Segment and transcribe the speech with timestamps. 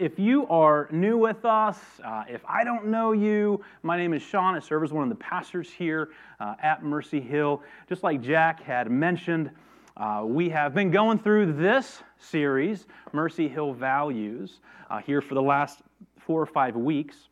[0.00, 4.22] if you are new with us, uh, if I don't know you, my name is
[4.22, 4.54] Sean.
[4.54, 6.08] I serve as one of the pastors here
[6.40, 7.62] uh, at Mercy Hill.
[7.86, 9.50] Just like Jack had mentioned,
[9.98, 15.42] uh, we have been going through this series, Mercy Hill Values, uh, here for the
[15.42, 15.80] last
[16.16, 17.28] four or five weeks.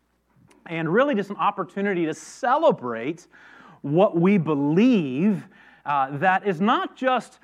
[0.66, 3.29] And really, just an opportunity to celebrate
[3.80, 5.48] what we believe
[5.87, 7.39] uh, that is not just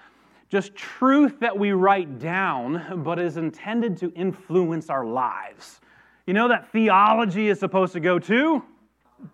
[0.49, 5.81] just truth that we write down, but is intended to influence our lives.
[6.27, 8.63] You know that theology is supposed to go to?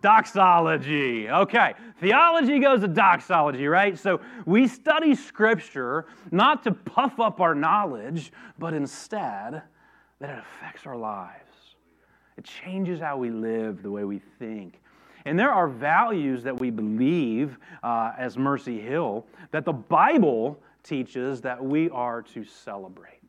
[0.03, 1.29] Doxology.
[1.29, 3.99] Okay, theology goes to doxology, right?
[3.99, 9.63] So we study Scripture not to puff up our knowledge, but instead
[10.21, 11.45] that it affects our lives.
[12.37, 14.81] It changes how we live, the way we think.
[15.25, 21.41] And there are values that we believe uh, as Mercy Hill that the Bible teaches
[21.43, 23.21] that we are to celebrate.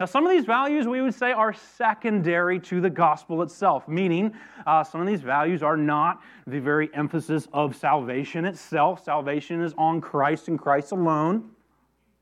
[0.00, 4.32] Now, some of these values we would say are secondary to the gospel itself, meaning
[4.66, 9.04] uh, some of these values are not the very emphasis of salvation itself.
[9.04, 11.50] Salvation is on Christ and Christ alone,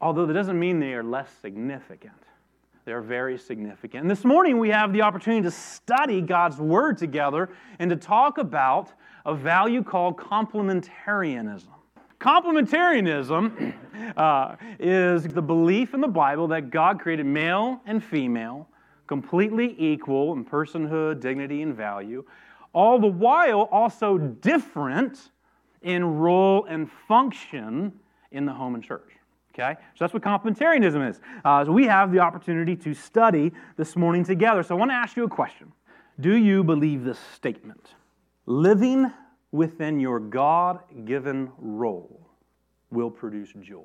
[0.01, 2.13] although that doesn't mean they are less significant.
[2.85, 4.03] They're very significant.
[4.03, 8.39] And this morning we have the opportunity to study God's Word together and to talk
[8.39, 8.93] about
[9.25, 11.80] a value called complementarianism.
[12.21, 13.73] Complementarianism
[14.15, 18.69] uh, is the belief in the Bible that God created male and female,
[19.07, 22.23] completely equal in personhood, dignity, and value,
[22.75, 25.31] all the while also different
[25.81, 27.91] in role and function
[28.33, 29.13] in the home and church.
[29.55, 29.81] Okay?
[29.95, 31.21] So that's what complementarianism is.
[31.43, 34.63] Uh, so we have the opportunity to study this morning together.
[34.63, 35.73] So I want to ask you a question
[36.21, 37.95] Do you believe this statement?
[38.45, 39.11] Living
[39.53, 42.21] within your God given role
[42.91, 43.85] will produce joy.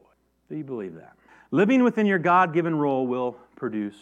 [0.50, 1.16] Do you believe that?
[1.52, 3.96] Living within your God given role will produce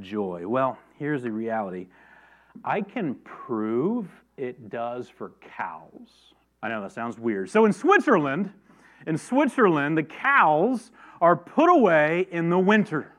[0.00, 0.46] joy.
[0.46, 1.86] Well, here's the reality
[2.64, 6.34] I can prove it does for cows.
[6.62, 7.50] I know that sounds weird.
[7.50, 8.50] So in Switzerland,
[9.06, 10.90] in Switzerland, the cows
[11.20, 13.12] are put away in the winter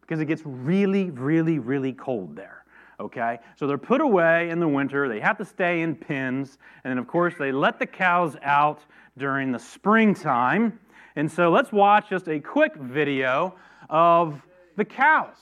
[0.00, 2.64] because it gets really, really, really cold there
[3.00, 3.38] okay?
[3.56, 5.08] So they're put away in the winter.
[5.08, 6.58] They have to stay in pens.
[6.84, 8.80] And then, of course, they let the cows out
[9.18, 10.78] during the springtime.
[11.16, 13.54] And so let's watch just a quick video
[13.88, 14.40] of
[14.76, 15.36] the cows.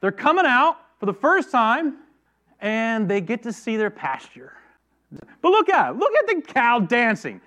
[0.00, 1.96] They're coming out for the first time
[2.60, 4.52] and they get to see their pasture.
[5.42, 5.96] But look at it.
[5.96, 7.40] Look at the cow dancing.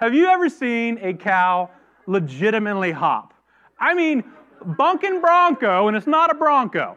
[0.00, 1.70] Have you ever seen a cow
[2.06, 3.34] legitimately hop?
[3.78, 4.24] I mean,
[4.64, 6.96] bunking bronco, and it's not a bronco.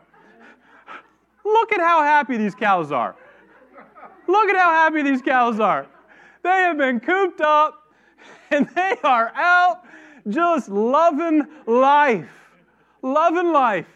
[1.44, 3.16] Look at how happy these cows are.
[4.28, 5.88] Look at how happy these cows are.
[6.44, 7.94] They have been cooped up
[8.52, 9.84] and they are out
[10.30, 12.30] just loving life.
[13.02, 13.88] Loving life.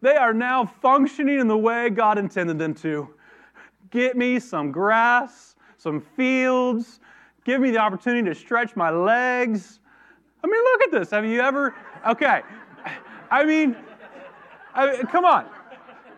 [0.00, 3.08] They are now functioning in the way God intended them to.
[3.90, 7.00] Get me some grass, some fields,
[7.44, 9.80] give me the opportunity to stretch my legs.
[10.42, 11.10] I mean, look at this.
[11.10, 11.74] Have you ever?
[12.06, 12.42] Okay.
[13.30, 13.76] I mean,
[14.74, 15.46] I come on.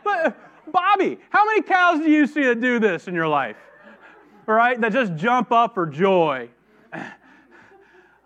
[0.06, 0.38] But
[0.72, 3.56] Bobby, how many cows do you see that do this in your life?
[4.46, 4.80] Right?
[4.80, 6.48] That just jump up for joy.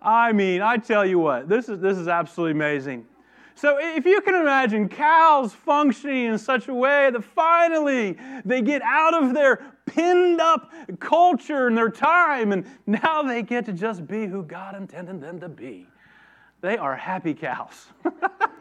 [0.02, 3.06] I mean, I tell you what, this is, this is absolutely amazing.
[3.54, 8.80] So, if you can imagine cows functioning in such a way that finally they get
[8.82, 14.06] out of their pinned up culture and their time, and now they get to just
[14.06, 15.86] be who God intended them to be,
[16.62, 17.86] they are happy cows.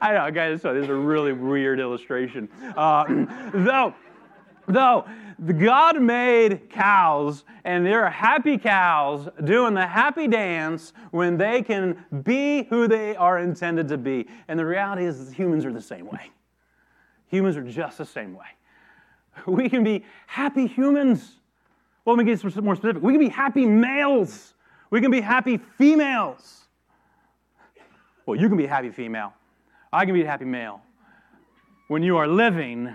[0.00, 2.48] I know, guys, so this is a really weird illustration.
[2.76, 3.94] Uh, though,
[4.66, 5.06] though,
[5.58, 12.64] God made cows, and they're happy cows doing the happy dance when they can be
[12.64, 14.26] who they are intended to be.
[14.48, 16.30] And the reality is, humans are the same way.
[17.28, 18.46] Humans are just the same way.
[19.46, 21.40] We can be happy humans.
[22.04, 23.02] Well, let me get some more specific.
[23.02, 24.54] We can be happy males.
[24.90, 26.66] We can be happy females.
[28.26, 29.32] Well, you can be a happy female.
[29.94, 30.82] I can be a happy male
[31.86, 32.92] when you are living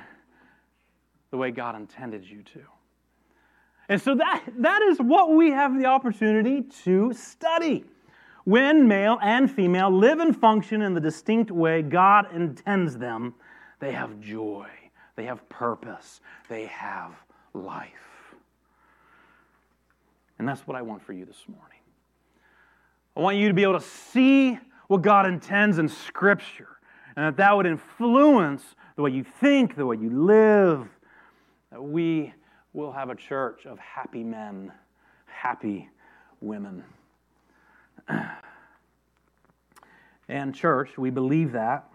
[1.31, 2.59] the way God intended you to.
[3.87, 7.85] And so that, that is what we have the opportunity to study.
[8.43, 13.33] When male and female live and function in the distinct way God intends them,
[13.79, 14.67] they have joy,
[15.15, 16.19] they have purpose,
[16.49, 17.13] they have
[17.53, 17.93] life.
[20.37, 21.79] And that's what I want for you this morning.
[23.15, 26.67] I want you to be able to see what God intends in Scripture
[27.19, 28.63] and that that would influence
[28.95, 30.87] the way you think, the way you live,
[31.69, 32.33] that we
[32.71, 34.71] will have a church of happy men,
[35.25, 35.89] happy
[36.39, 36.81] women.
[40.29, 41.89] and, church, we believe that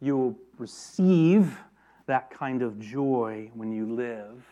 [0.00, 1.58] you will receive
[2.06, 4.44] that kind of joy when you live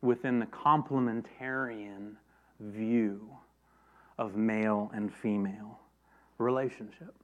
[0.00, 2.14] within the complementarian
[2.58, 3.28] view
[4.16, 5.78] of male and female
[6.38, 7.14] relationship.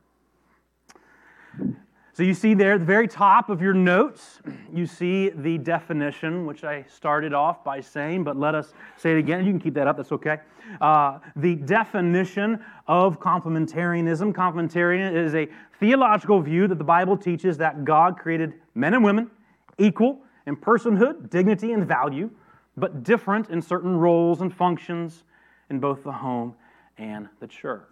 [2.14, 6.44] So you see there at the very top of your notes, you see the definition,
[6.44, 9.46] which I started off by saying, but let us say it again.
[9.46, 10.40] You can keep that up, that's okay.
[10.82, 14.34] Uh, the definition of complementarianism.
[14.34, 15.48] Complementarian is a
[15.80, 19.30] theological view that the Bible teaches that God created men and women
[19.78, 22.30] equal in personhood, dignity, and value,
[22.76, 25.24] but different in certain roles and functions
[25.70, 26.54] in both the home
[26.98, 27.86] and the church.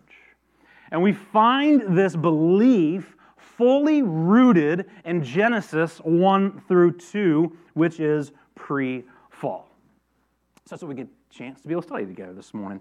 [0.91, 3.17] And we find this belief
[3.61, 9.69] fully rooted in Genesis 1 through 2, which is pre fall.
[10.65, 12.81] So that's what we get a chance to be able to study together this morning.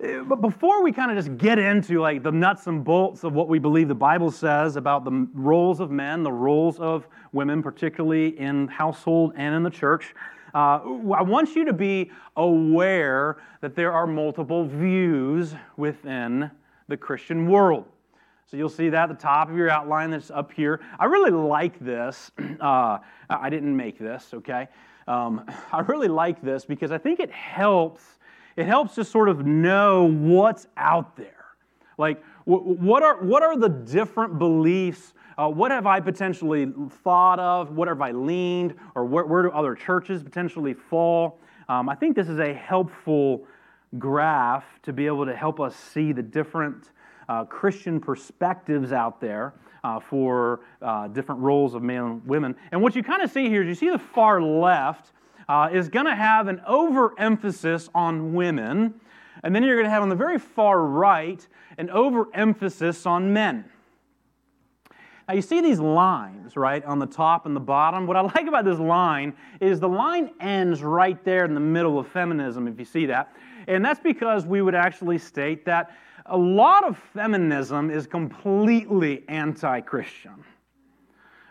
[0.00, 3.32] Uh, but before we kind of just get into like the nuts and bolts of
[3.32, 7.60] what we believe the Bible says about the roles of men, the roles of women,
[7.60, 10.14] particularly in household and in the church,
[10.54, 16.52] uh, I want you to be aware that there are multiple views within
[16.86, 17.84] the Christian world.
[18.50, 20.80] So you'll see that at the top of your outline that's up here.
[20.98, 22.30] I really like this.
[22.60, 22.98] Uh,
[23.30, 24.68] I didn't make this, okay?
[25.06, 28.02] Um, I really like this because I think it helps.
[28.56, 31.44] It helps to sort of know what's out there.
[31.98, 35.12] Like, what are, what are the different beliefs?
[35.36, 36.72] Uh, what have I potentially
[37.04, 37.70] thought of?
[37.76, 38.74] What have I leaned?
[38.94, 41.38] Or where, where do other churches potentially fall?
[41.68, 43.46] Um, I think this is a helpful
[43.98, 46.90] graph to be able to help us see the different
[47.28, 49.54] uh, Christian perspectives out there
[49.84, 52.56] uh, for uh, different roles of men and women.
[52.72, 55.12] And what you kind of see here is you see the far left
[55.48, 58.94] uh, is going to have an overemphasis on women,
[59.42, 61.46] and then you're going to have on the very far right
[61.78, 63.64] an overemphasis on men.
[65.28, 68.06] Now, you see these lines, right, on the top and the bottom.
[68.06, 71.98] What I like about this line is the line ends right there in the middle
[71.98, 73.34] of feminism, if you see that.
[73.66, 75.94] And that's because we would actually state that
[76.28, 80.44] a lot of feminism is completely anti Christian.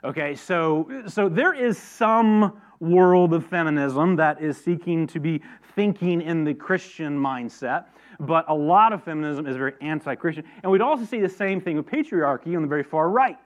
[0.03, 5.41] Okay, so, so there is some world of feminism that is seeking to be
[5.75, 7.85] thinking in the Christian mindset,
[8.19, 10.43] but a lot of feminism is very anti Christian.
[10.63, 13.37] And we'd also see the same thing with patriarchy on the very far right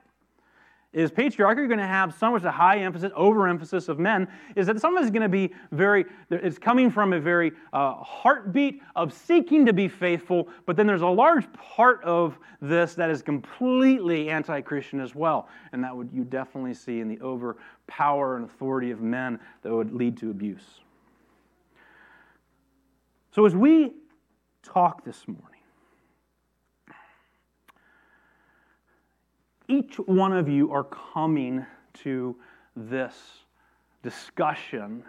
[0.92, 4.80] is patriarchy going to have so much a high emphasis, overemphasis of men, is that
[4.80, 8.82] some of it is going to be very, it's coming from a very uh, heartbeat
[8.94, 13.22] of seeking to be faithful, but then there's a large part of this that is
[13.22, 15.48] completely anti Christian as well.
[15.72, 19.92] And that would you definitely see in the overpower and authority of men that would
[19.92, 20.80] lead to abuse.
[23.30, 23.94] So as we
[24.62, 25.51] talk this morning,
[29.72, 31.64] each one of you are coming
[31.94, 32.36] to
[32.76, 33.14] this
[34.02, 35.02] discussion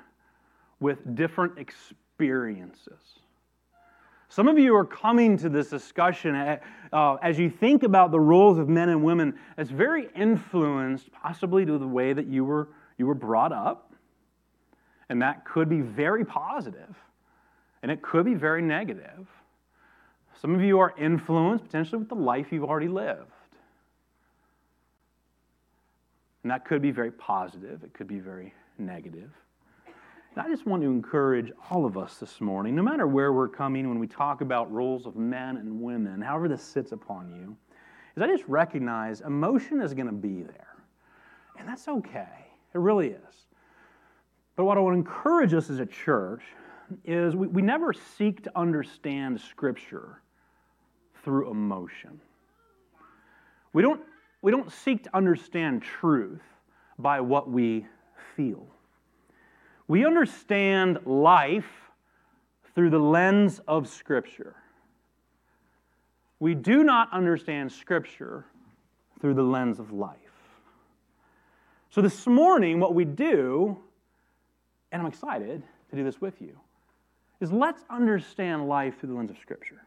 [0.80, 3.20] with different experiences.
[4.30, 8.58] Some of you are coming to this discussion uh, as you think about the roles
[8.58, 13.06] of men and women as very influenced, possibly to the way that you were, you
[13.06, 13.94] were brought up.
[15.10, 16.96] And that could be very positive,
[17.84, 19.28] and it could be very negative.
[20.42, 23.30] Some of you are influenced potentially with the life you've already lived.
[26.44, 29.32] And that could be very positive, it could be very negative.
[30.36, 33.48] And I just want to encourage all of us this morning, no matter where we're
[33.48, 37.56] coming when we talk about roles of men and women, however this sits upon you,
[38.16, 40.76] is I just recognize emotion is going to be there.
[41.58, 42.48] And that's okay.
[42.74, 43.46] It really is.
[44.56, 46.42] But what I want to encourage us as a church
[47.06, 50.22] is we, we never seek to understand Scripture
[51.24, 52.20] through emotion.
[53.72, 54.02] We don't
[54.44, 56.44] we don't seek to understand truth
[57.00, 57.88] by what we
[58.36, 58.68] feel.
[59.88, 61.90] We understand life
[62.76, 64.56] through the lens of Scripture.
[66.40, 68.46] We do not understand Scripture
[69.22, 70.18] through the lens of life.
[71.90, 73.78] So, this morning, what we do,
[74.92, 76.60] and I'm excited to do this with you,
[77.40, 79.84] is let's understand life through the lens of Scripture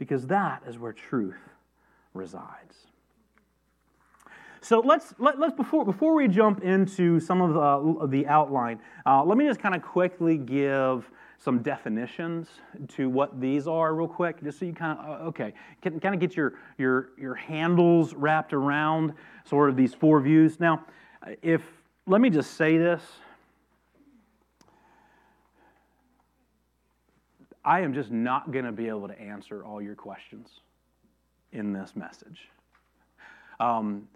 [0.00, 1.36] because that is where truth
[2.14, 2.86] resides.
[4.62, 8.26] So let's, let, us let us before, before we jump into some of the, the
[8.26, 12.48] outline, uh, let me just kind of quickly give some definitions
[12.88, 15.52] to what these are real quick, just so you kind of, uh, okay,
[15.82, 19.12] can kind of get your, your, your handles wrapped around
[19.44, 20.58] sort of these four views.
[20.58, 20.84] Now,
[21.42, 21.62] if,
[22.06, 23.02] let me just say this,
[27.64, 30.60] I am just not going to be able to answer all your questions
[31.52, 32.48] in this message.
[33.58, 34.08] Um,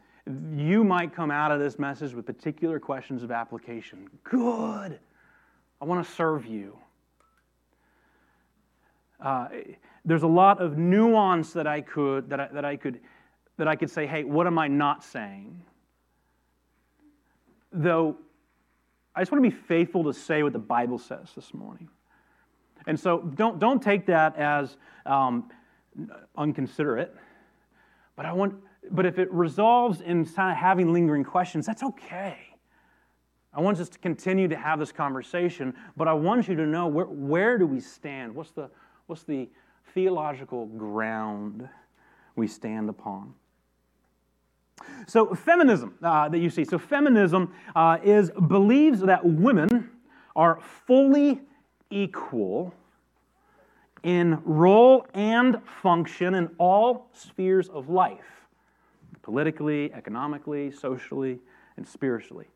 [0.57, 4.09] you might come out of this message with particular questions of application.
[4.23, 4.99] Good.
[5.81, 6.79] I want to serve you.
[9.21, 9.49] Uh,
[10.05, 13.01] there's a lot of nuance that I could that I, that I could
[13.59, 15.63] that I could say, hey, what am I not saying?
[17.73, 18.17] Though
[19.15, 21.89] I just want to be faithful to say what the Bible says this morning.
[22.87, 24.77] And so don't, don't take that as
[25.07, 25.51] um,
[26.37, 27.15] unconsiderate.
[28.17, 28.55] But I want,
[28.91, 32.39] but if it resolves in kind of having lingering questions, that's okay.
[33.53, 36.89] I want us to continue to have this conversation, but I want you to know
[36.89, 38.35] where, where do we stand?
[38.35, 38.69] What's the,
[39.07, 39.49] what's the
[39.95, 41.69] theological ground
[42.35, 43.35] we stand upon?
[45.07, 46.65] So, feminism uh, that you see.
[46.65, 49.91] So, feminism uh, is believes that women
[50.35, 51.41] are fully
[51.95, 52.75] equal
[54.03, 58.45] in role and function in all spheres of life
[59.23, 61.41] politically, economically, socially,
[61.79, 62.47] and spiritually.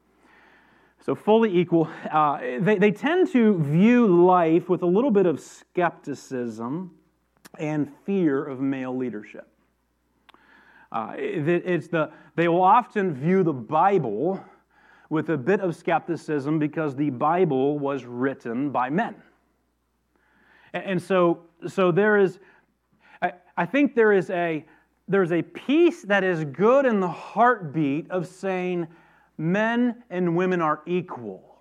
[1.00, 1.88] So, fully equal.
[2.12, 6.90] Uh, they, they tend to view life with a little bit of skepticism
[7.58, 9.48] and fear of male leadership.
[10.92, 14.44] Uh, it, it's the, they will often view the Bible
[15.08, 19.14] with a bit of skepticism because the Bible was written by men.
[20.84, 22.38] And, so, so there is,
[23.22, 24.64] I, I think there is a,
[25.08, 28.86] there's a piece that is good in the heartbeat of saying
[29.38, 31.56] men and women are equal.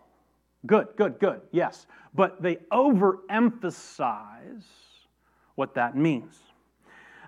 [0.66, 1.88] Good, good, good, yes.
[2.14, 4.66] But they overemphasize
[5.56, 6.36] what that means.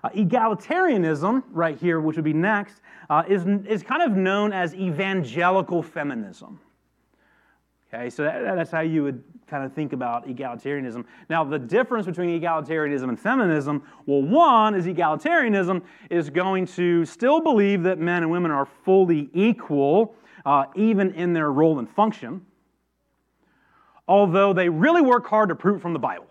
[0.02, 4.74] Uh, egalitarianism, right here, which would be next, uh, is, is kind of known as
[4.74, 6.58] evangelical feminism.
[7.92, 11.04] Okay, so that, that's how you would kind of think about egalitarianism.
[11.28, 17.40] Now, the difference between egalitarianism and feminism, well, one is egalitarianism is going to still
[17.40, 20.14] believe that men and women are fully equal,
[20.46, 22.46] uh, even in their role and function,
[24.06, 26.26] although they really work hard to prove from the Bible.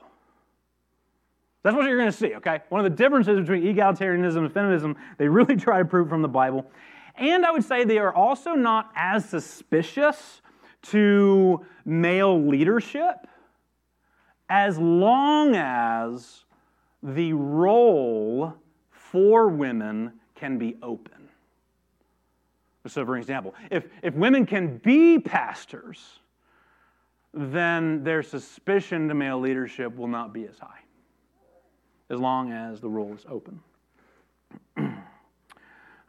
[1.63, 2.61] That's what you're going to see, okay?
[2.69, 6.29] One of the differences between egalitarianism and feminism, they really try to prove from the
[6.29, 6.71] Bible.
[7.15, 10.41] And I would say they are also not as suspicious
[10.81, 13.27] to male leadership
[14.50, 16.45] as long as
[17.03, 18.53] the role
[18.91, 21.13] for women can be open.
[22.88, 26.19] So, for example, if, if women can be pastors,
[27.33, 30.79] then their suspicion to male leadership will not be as high
[32.09, 33.59] as long as the role is open.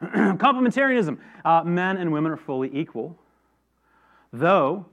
[0.01, 3.15] Complementarianism uh, men and women are fully equal,
[4.33, 4.85] though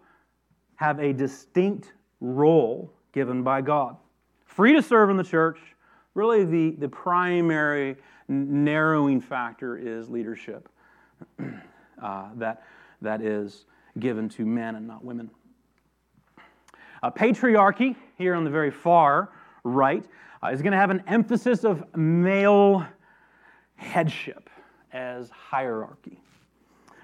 [0.76, 3.96] have a distinct role given by God.
[4.44, 5.58] Free to serve in the church,
[6.14, 7.96] really the, the primary
[8.28, 10.68] narrowing factor is leadership
[12.02, 12.62] uh, that,
[13.00, 13.64] that is
[13.98, 15.30] given to men and not women.
[17.02, 19.30] Uh, patriarchy, here on the very far
[19.64, 20.04] right,
[20.42, 22.84] uh, is going to have an emphasis of male
[23.76, 24.50] headship
[24.92, 26.20] as hierarchy.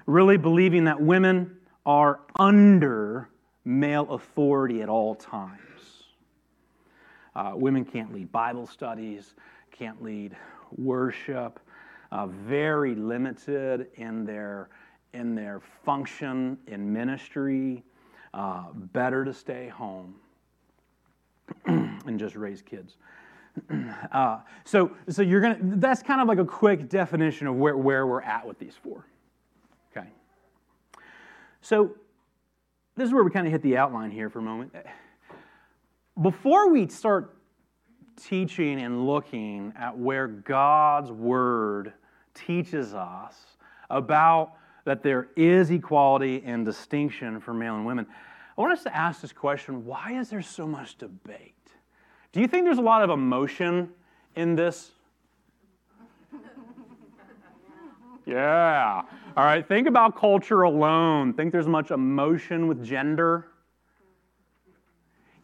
[0.07, 3.29] Really believing that women are under
[3.65, 5.61] male authority at all times.
[7.35, 9.35] Uh, women can't lead Bible studies,
[9.71, 10.37] can't lead
[10.77, 11.61] worship,
[12.13, 14.69] uh, very limited in their,
[15.13, 17.83] in their function in ministry,
[18.35, 20.15] uh, better to stay home
[21.67, 22.97] and just raise kids.
[24.11, 25.59] Uh, so, so you're gonna.
[25.61, 29.07] That's kind of like a quick definition of where, where we're at with these four.
[31.65, 31.93] So,
[32.95, 34.77] this is where we kind of hit the outline here for a moment.
[36.21, 37.39] Before we start
[38.23, 41.95] teaching and looking at where God's word
[42.35, 43.57] teaches us
[43.89, 44.53] about
[44.85, 48.07] that there is equality and distinction for male and women,
[48.59, 51.55] I want us to ask this question why is there so much debate?
[52.33, 53.89] Do you think there's a lot of emotion
[54.37, 54.91] in this?
[58.27, 59.03] Yeah.
[59.37, 61.35] All right, think about culture alone.
[61.35, 63.49] Think there's much emotion with gender?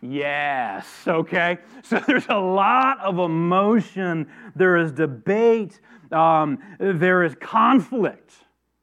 [0.00, 1.58] Yes, okay.
[1.82, 4.28] So there's a lot of emotion.
[4.54, 5.80] There is debate.
[6.12, 8.32] Um, there is conflict,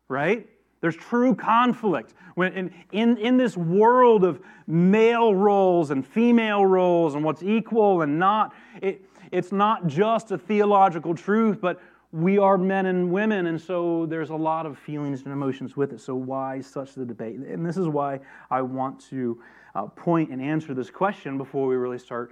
[0.09, 0.47] right?
[0.81, 2.13] There's true conflict.
[2.35, 8.01] When in, in, in this world of male roles and female roles and what's equal
[8.01, 9.01] and not, it,
[9.31, 14.29] it's not just a theological truth, but we are men and women, and so there's
[14.29, 15.99] a lot of feelings and emotions with it.
[15.99, 17.35] So, why such the debate?
[17.35, 19.41] And this is why I want to
[19.75, 22.31] uh, point and answer this question before we really start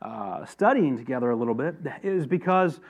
[0.00, 2.80] uh, studying together a little bit, is because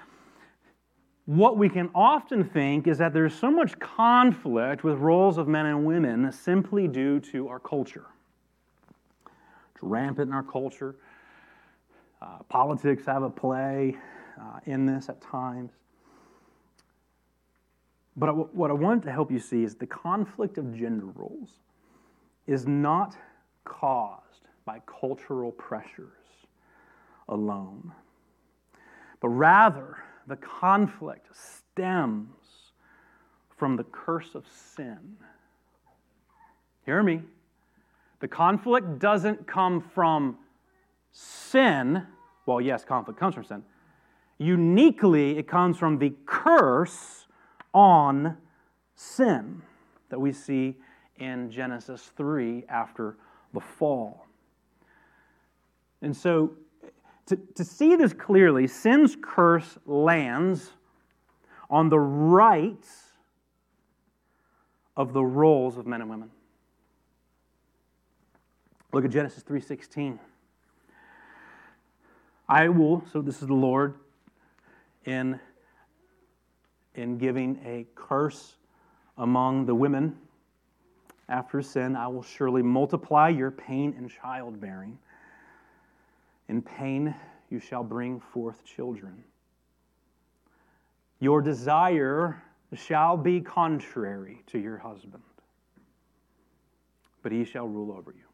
[1.24, 5.66] what we can often think is that there's so much conflict with roles of men
[5.66, 8.06] and women simply due to our culture.
[9.74, 10.96] It's rampant in our culture.
[12.22, 13.96] Uh, politics have a play
[14.40, 15.72] uh, in this at times.
[18.16, 21.50] But what I want to help you see is the conflict of gender roles
[22.46, 23.16] is not
[23.64, 26.12] caused by cultural pressures
[27.28, 27.92] alone,
[29.20, 32.72] but rather the conflict stems
[33.56, 35.16] from the curse of sin.
[36.84, 37.22] Hear me.
[38.20, 40.38] The conflict doesn't come from
[41.12, 42.06] sin.
[42.46, 43.62] Well, yes, conflict comes from sin.
[44.38, 47.25] Uniquely, it comes from the curse
[47.76, 48.38] on
[48.94, 49.60] sin
[50.08, 50.74] that we see
[51.18, 53.18] in Genesis 3 after
[53.52, 54.24] the fall.
[56.00, 56.52] And so
[57.26, 60.70] to, to see this clearly, sin's curse lands
[61.68, 63.02] on the rights
[64.96, 66.30] of the roles of men and women.
[68.92, 70.18] Look at Genesis 3:16.
[72.48, 73.96] I will, so this is the Lord
[75.04, 75.40] in
[76.96, 78.56] in giving a curse
[79.16, 80.16] among the women
[81.28, 84.98] after sin, I will surely multiply your pain in childbearing.
[86.48, 87.14] In pain
[87.50, 89.24] you shall bring forth children.
[91.18, 92.42] Your desire
[92.74, 95.22] shall be contrary to your husband,
[97.22, 98.25] but he shall rule over you.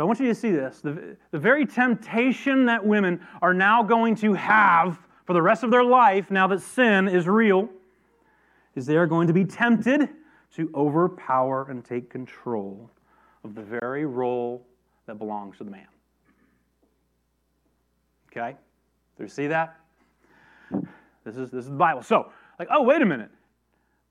[0.00, 0.80] So I want you to see this.
[0.80, 5.70] The, the very temptation that women are now going to have for the rest of
[5.70, 7.68] their life, now that sin is real,
[8.74, 10.08] is they are going to be tempted
[10.54, 12.90] to overpower and take control
[13.44, 14.66] of the very role
[15.04, 15.86] that belongs to the man.
[18.32, 18.56] Okay?
[19.18, 19.76] Do you see that?
[21.26, 22.02] This is, this is the Bible.
[22.02, 23.30] So, like, oh, wait a minute.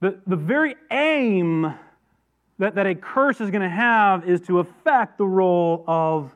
[0.01, 1.73] The, the very aim
[2.59, 6.35] that, that a curse is going to have is to affect the role of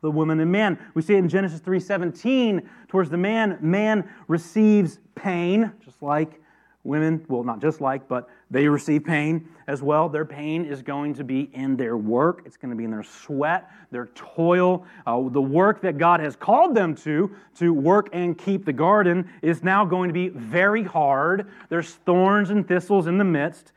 [0.00, 0.78] the woman and man.
[0.94, 6.40] We see it in Genesis 3:17, towards the man, man receives pain, just like
[6.88, 10.08] Women, well, not just like, but they receive pain as well.
[10.08, 13.02] Their pain is going to be in their work, it's going to be in their
[13.02, 14.86] sweat, their toil.
[15.06, 19.28] Uh, the work that God has called them to, to work and keep the garden,
[19.42, 21.50] is now going to be very hard.
[21.68, 23.72] There's thorns and thistles in the midst.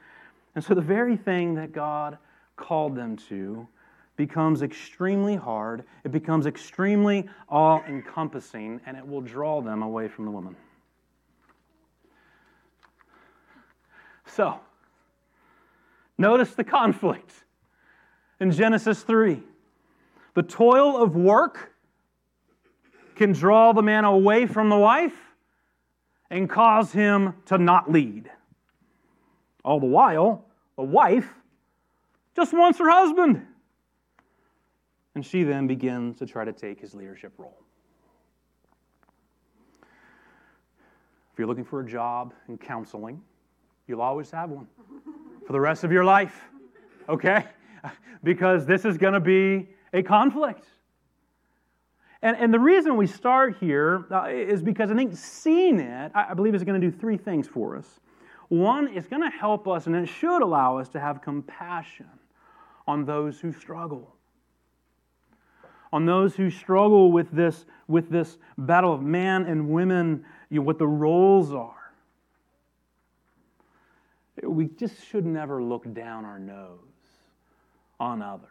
[0.55, 2.17] And so the very thing that God
[2.55, 3.67] called them to
[4.17, 10.25] becomes extremely hard, it becomes extremely all encompassing, and it will draw them away from
[10.25, 10.55] the woman.
[14.25, 14.59] So,
[16.17, 17.31] notice the conflict
[18.39, 19.41] in Genesis 3.
[20.35, 21.73] The toil of work
[23.15, 25.17] can draw the man away from the wife
[26.29, 28.31] and cause him to not lead.
[29.63, 30.45] All the while,
[30.75, 31.29] the wife
[32.35, 33.45] just wants her husband.
[35.15, 37.57] And she then begins to try to take his leadership role.
[41.33, 43.21] If you're looking for a job in counseling,
[43.91, 44.67] You'll always have one
[45.45, 46.39] for the rest of your life,
[47.09, 47.45] okay?
[48.23, 50.65] Because this is going to be a conflict.
[52.21, 56.27] And, and the reason we start here uh, is because I think seeing it, I,
[56.29, 57.99] I believe, is going to do three things for us.
[58.51, 62.09] One, it's going to help us and it should allow us to have compassion
[62.85, 64.15] on those who struggle.
[65.93, 70.65] On those who struggle with this, with this battle of man and women, you know,
[70.65, 71.81] what the roles are
[74.43, 76.79] we just should never look down our nose
[77.99, 78.47] on others.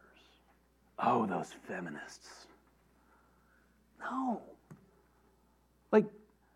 [0.98, 2.46] Oh, those feminists.
[4.00, 4.40] No.
[5.90, 6.06] Like,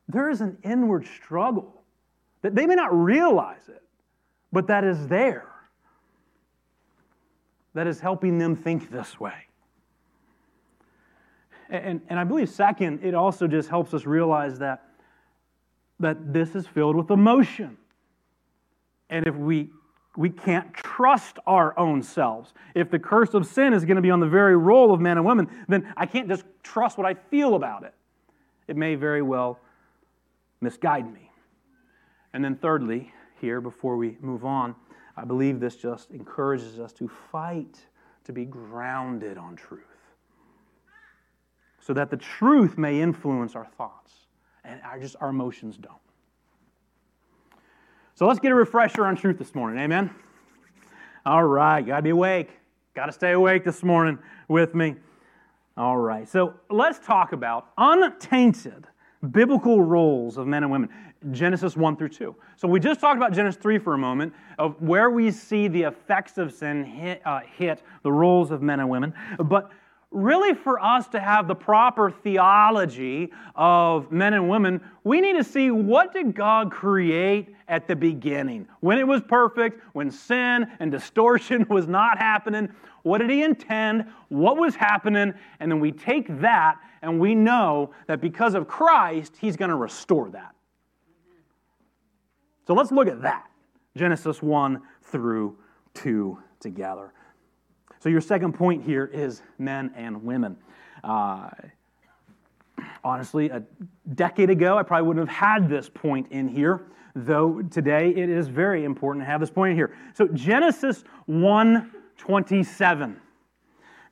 [0.09, 1.74] there is an inward struggle
[2.45, 3.83] that they may not realize it,
[4.53, 5.47] but that is there.
[7.73, 9.33] That is helping them think this way.
[11.71, 14.83] And, and I believe, second, it also just helps us realize that,
[16.01, 17.79] that this is filled with emotion.
[19.09, 19.71] And if we
[20.17, 22.53] we can't trust our own selves.
[22.77, 25.17] If the curse of sin is going to be on the very role of men
[25.17, 27.95] and women, then I can't just trust what I feel about it.
[28.69, 29.59] It may very well
[30.61, 31.33] misguide me.
[32.35, 34.75] And then, thirdly, here, before we move on,
[35.17, 37.79] I believe this just encourages us to fight
[38.25, 39.83] to be grounded on truth
[41.81, 44.13] so that the truth may influence our thoughts
[44.65, 45.95] and our, just our emotions don't.
[48.15, 49.83] So let's get a refresher on truth this morning.
[49.83, 50.11] Amen?
[51.27, 52.51] All right, got to be awake.
[52.95, 54.19] Got to stay awake this morning
[54.49, 54.97] with me.
[55.77, 58.87] All right, so let's talk about untainted
[59.31, 60.91] biblical roles of men and women.
[61.31, 62.35] Genesis 1 through 2.
[62.57, 65.83] So we just talked about Genesis 3 for a moment, of where we see the
[65.83, 69.15] effects of sin hit, uh, hit the roles of men and women.
[69.39, 69.71] But
[70.11, 75.45] really, for us to have the proper theology of men and women, we need to
[75.45, 78.69] see what did God create at the beginning?
[78.81, 82.71] When it was perfect, when sin and distortion was not happening,
[83.03, 84.07] what did He intend?
[84.29, 85.35] What was happening?
[85.61, 89.77] And then we take that and we know that because of Christ, He's going to
[89.77, 90.55] restore that.
[92.67, 93.47] So let's look at that
[93.97, 95.57] Genesis 1 through
[95.95, 97.13] 2 together.
[98.01, 100.59] So, your second point here is men and women.
[101.03, 101.49] Uh,
[103.03, 103.63] honestly, a
[104.15, 108.49] decade ago, I probably wouldn't have had this point in here, though today it is
[108.49, 109.97] very important to have this point in here.
[110.13, 113.21] So, Genesis 1 27.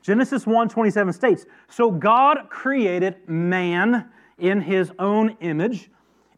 [0.02, 5.90] Genesis 1:27 states, "So God created man in his own image,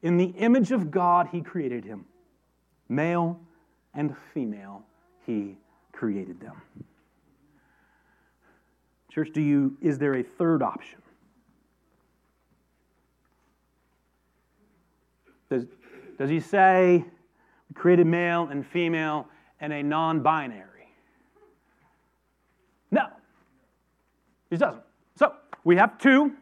[0.04, 2.04] in the image of God he created him.
[2.88, 3.40] Male
[3.94, 4.84] and female
[5.26, 5.56] he
[5.90, 6.62] created them."
[9.10, 11.00] Church, do you is there a third option?
[15.48, 15.66] Does,
[16.18, 17.04] does he say
[17.68, 19.28] we created male and female
[19.60, 20.88] and a non-binary?
[22.90, 23.06] No.
[24.50, 24.82] He doesn't.
[25.16, 26.32] So we have two.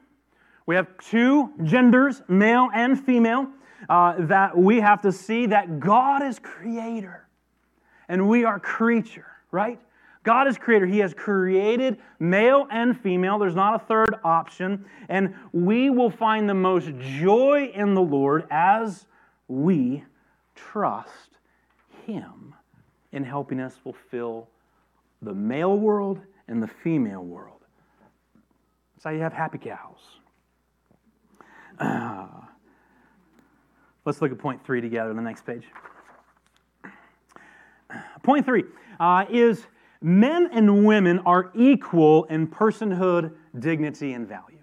[0.67, 3.49] We have two genders, male and female,
[3.89, 7.27] uh, that we have to see that God is creator
[8.09, 9.81] and we are creature, right?
[10.23, 10.87] God is creator.
[10.87, 13.39] He has created male and female.
[13.39, 14.85] There's not a third option.
[15.09, 19.07] And we will find the most joy in the Lord as
[19.49, 20.05] we
[20.55, 21.39] trust
[22.07, 22.55] Him
[23.13, 24.49] in helping us fulfill
[25.23, 27.61] the male world and the female world.
[28.95, 30.21] That's how you have happy cows.
[31.79, 32.27] Uh,
[34.05, 35.65] let's look at point three together on the next page.
[38.23, 38.65] Point three
[39.01, 39.67] uh, is
[40.01, 44.59] men and women are equal in personhood, dignity, and value.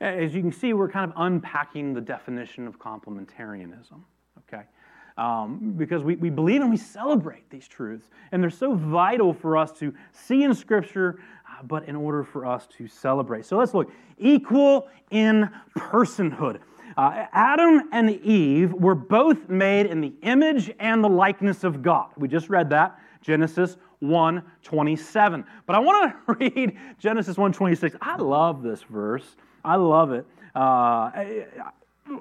[0.00, 4.00] As you can see, we're kind of unpacking the definition of complementarianism.
[4.38, 4.64] Okay?
[5.16, 8.08] um, because we, we believe and we celebrate these truths.
[8.30, 11.20] And they're so vital for us to see in Scripture,
[11.66, 13.46] but in order for us to celebrate.
[13.46, 16.60] So let's look equal in personhood.
[16.96, 22.10] Uh, Adam and Eve were both made in the image and the likeness of God.
[22.16, 25.44] We just read that, Genesis 1 27.
[25.66, 27.96] But I want to read Genesis 1 26.
[28.00, 29.36] I love this verse.
[29.64, 30.26] I love it.
[30.54, 31.10] Uh,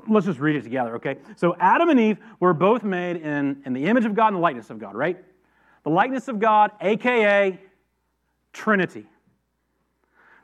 [0.07, 1.17] let's just read it together, okay?
[1.35, 4.41] So Adam and Eve were both made in, in the image of God and the
[4.41, 5.17] likeness of God, right?
[5.83, 7.59] The likeness of God, aka
[8.53, 9.07] Trinity.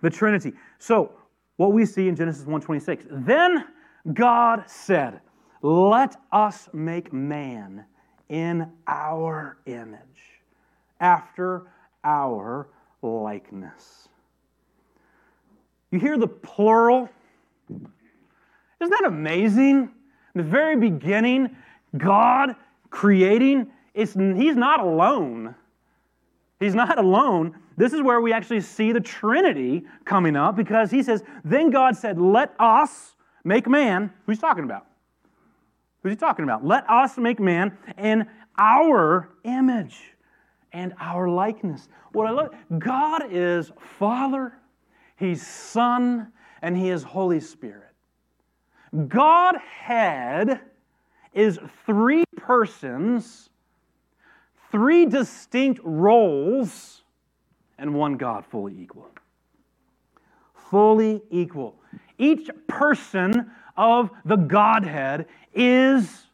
[0.02, 0.54] The Trinity.
[0.80, 1.12] So
[1.58, 3.06] what we see in Genesis 1:26.
[3.26, 3.66] Then
[4.14, 5.22] God said,
[5.62, 7.86] Let us make man
[8.30, 10.42] in our image,
[11.00, 11.64] after
[12.04, 12.68] our
[13.02, 14.10] likeness.
[15.92, 17.10] You hear the plural
[18.80, 19.76] isn't that amazing?
[19.76, 19.92] In
[20.36, 21.56] the very beginning,
[21.98, 22.56] God
[22.90, 25.56] creating, it's, He's not alone.
[26.60, 27.56] He's not alone.
[27.76, 31.96] This is where we actually see the Trinity coming up because He says, Then God
[31.96, 34.12] said, Let us make man.
[34.26, 34.88] Who's talking about?
[36.02, 36.66] Who's He talking about?
[36.66, 40.16] Let us make man in our image
[40.74, 41.88] and our likeness.
[42.12, 44.54] What I love, God is Father,
[45.16, 47.84] He's Son, and He is Holy Spirit.
[49.08, 50.62] Godhead
[51.34, 53.50] is three persons,
[54.72, 57.04] three distinct roles,
[57.78, 59.10] and one God fully equal.
[60.70, 61.76] Fully equal.
[62.18, 66.26] Each person of the Godhead is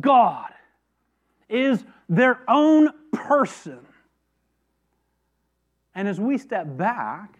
[0.00, 0.50] God,
[1.48, 3.80] is their own person.
[5.94, 7.38] And as we step back,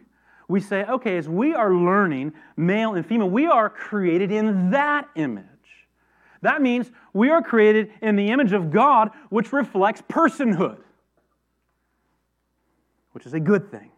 [0.48, 5.08] we say, okay, as we are learning male and female, we are created in that
[5.14, 5.44] image.
[6.42, 10.78] That means we are created in the image of God, which reflects personhood,
[13.12, 13.90] which is a good thing.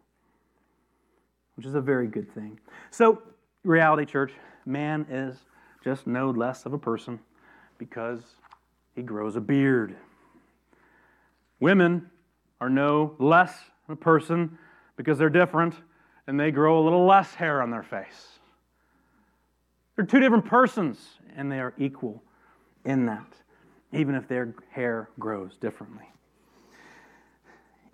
[1.57, 2.59] Which is a very good thing.
[2.91, 3.23] So,
[3.63, 4.33] reality, church,
[4.65, 5.37] man is
[5.85, 7.21] just no less of a person
[7.79, 8.21] because
[8.95, 9.97] he grows a beard.
[11.61, 12.11] Women
[12.61, 13.55] are no less
[13.89, 14.59] a person
[14.97, 15.75] because they're different
[16.27, 18.39] and they grow a little less hair on their face.
[19.95, 20.99] They're two different persons,
[21.37, 22.23] and they are equal
[22.85, 23.27] in that,
[23.93, 26.05] even if their hair grows differently.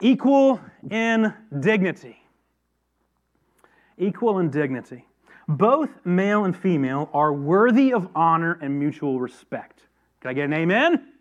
[0.01, 2.23] Equal in dignity.
[3.99, 5.05] equal in dignity.
[5.49, 9.83] Both male and female are worthy of honor and mutual respect.
[10.21, 11.13] Can I get an amen?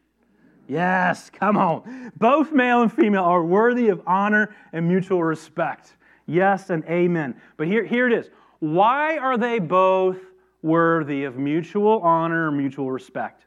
[0.68, 2.12] Yes, come on.
[2.18, 5.96] Both male and female are worthy of honor and mutual respect.
[6.28, 7.40] Yes and amen.
[7.56, 8.30] But here, here it is.
[8.60, 10.20] Why are they both
[10.62, 13.47] worthy of mutual honor mutual respect?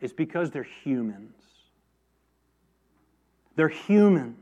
[0.00, 1.34] It's because they're humans.
[3.56, 4.36] They're humans.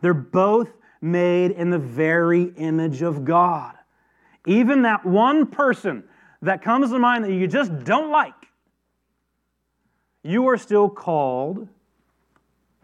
[0.00, 0.70] They're both
[1.00, 3.74] made in the very image of God.
[4.46, 6.04] Even that one person
[6.42, 8.32] that comes to mind that you just don't like,
[10.22, 11.68] you are still called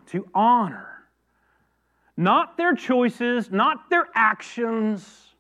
[0.07, 0.91] to honor.
[2.17, 5.35] Not their choices, not their actions,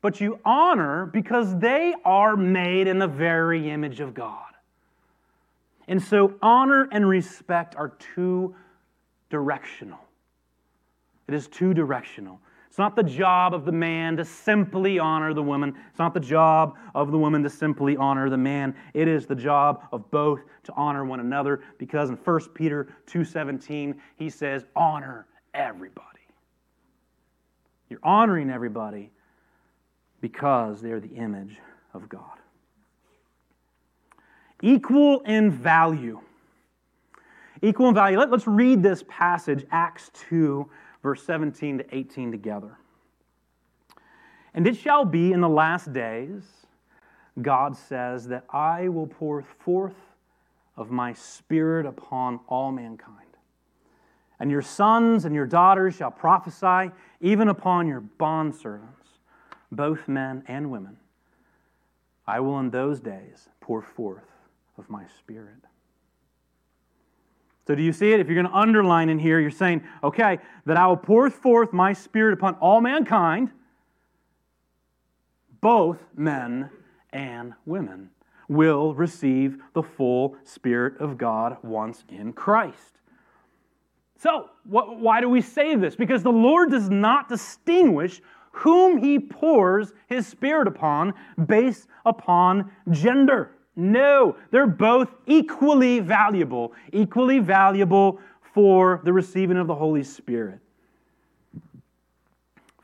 [0.00, 4.51] but you honor because they are made in the very image of God.
[5.88, 8.54] And so, honor and respect are two
[9.30, 9.98] directional.
[11.28, 12.40] It is two directional.
[12.72, 15.74] It's not the job of the man to simply honor the woman.
[15.90, 18.74] It's not the job of the woman to simply honor the man.
[18.94, 24.00] It is the job of both to honor one another because in 1 Peter 2:17
[24.16, 26.08] he says honor everybody.
[27.90, 29.10] You're honoring everybody
[30.22, 31.58] because they're the image
[31.92, 32.38] of God.
[34.62, 36.20] Equal in value.
[37.60, 38.18] Equal in value.
[38.18, 40.68] Let, us read this passage, Acts 2,
[41.02, 42.78] verse 17 to 18 together.
[44.54, 46.42] And it shall be in the last days,
[47.40, 49.96] God says, that I will pour forth
[50.76, 53.18] of my Spirit upon all mankind.
[54.38, 59.18] And your sons and your daughters shall prophesy, even upon your bondservants,
[59.70, 60.96] both men and women.
[62.26, 64.31] I will in those days pour forth
[64.78, 65.64] of my Spirit.
[67.66, 68.20] So, do you see it?
[68.20, 71.72] If you're going to underline in here, you're saying, okay, that I will pour forth
[71.72, 73.50] my spirit upon all mankind,
[75.60, 76.70] both men
[77.12, 78.10] and women
[78.48, 82.98] will receive the full Spirit of God once in Christ.
[84.18, 85.96] So, what, why do we say this?
[85.96, 88.20] Because the Lord does not distinguish
[88.52, 91.14] whom He pours His Spirit upon
[91.46, 93.52] based upon gender.
[93.74, 98.20] No, they're both equally valuable, equally valuable
[98.54, 100.60] for the receiving of the Holy Spirit.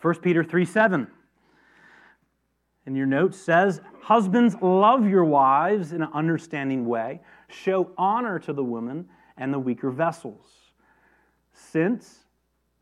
[0.01, 1.09] 1 Peter 3 7
[2.89, 8.55] in your note says, Husbands, love your wives in an understanding way, show honor to
[8.55, 10.47] the women and the weaker vessels.
[11.53, 12.25] Since,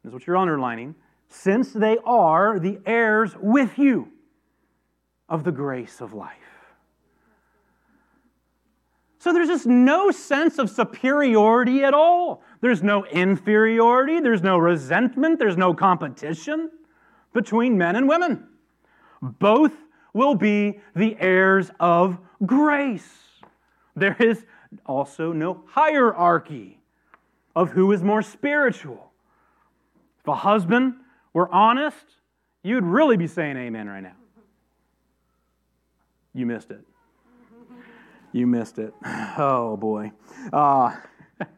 [0.05, 0.95] this is what you're underlining,
[1.29, 4.12] since they are the heirs with you
[5.29, 6.46] of the grace of life.
[9.27, 12.45] So there's just no sense of superiority at all.
[12.61, 16.71] There's no inferiority, there's no resentment, there's no competition
[17.33, 18.47] between men and women.
[19.21, 19.73] Both
[20.12, 23.43] will be the heirs of grace.
[23.97, 24.47] There is
[24.87, 26.79] also no hierarchy
[27.57, 29.11] of who is more spiritual.
[30.21, 30.95] If a husband
[31.33, 32.07] were honest,
[32.62, 34.15] you'd really be saying amen right now.
[36.33, 36.85] You missed it.
[38.37, 38.92] You missed it.
[39.38, 40.12] Oh, boy.
[40.53, 40.94] Uh,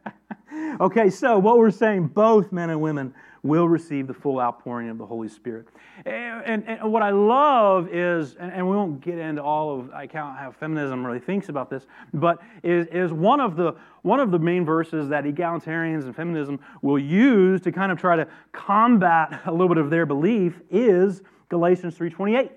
[0.79, 3.13] okay, so what we're saying, both men and women
[3.43, 5.67] will receive the full outpouring of the Holy Spirit.
[6.05, 9.91] And, and, and what I love is, and, and, we won't get into all of,
[9.91, 14.21] I count how feminism really thinks about this, but is, is one, of the, one
[14.21, 18.25] of the main verses that egalitarians and feminism will use to kind of try to
[18.53, 22.51] combat a little bit of their belief is Galatians 3.28.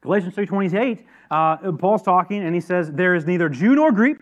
[0.00, 4.18] Galatians 3.28 uh, Paul's talking and he says, There is neither Jew nor Greek,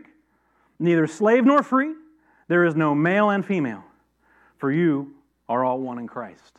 [0.78, 1.94] neither slave nor free,
[2.48, 3.84] there is no male and female,
[4.58, 5.14] for you
[5.48, 6.58] are all one in Christ.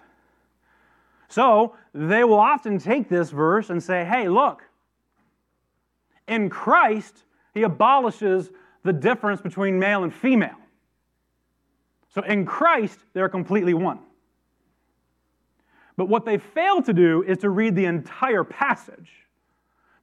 [1.29, 4.63] So they will often take this verse and say, Hey, look,
[6.27, 8.49] in Christ, he abolishes
[8.83, 10.55] the difference between male and female.
[12.13, 13.99] So in Christ, they're completely one.
[15.97, 19.11] But what they fail to do is to read the entire passage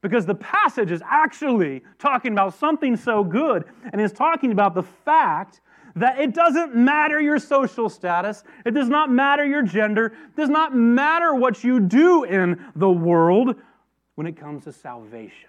[0.02, 4.82] because the passage is actually talking about something so good and is talking about the
[4.82, 5.60] fact
[5.96, 10.50] that it doesn't matter your social status, it does not matter your gender, it does
[10.50, 13.54] not matter what you do in the world
[14.16, 15.48] when it comes to salvation.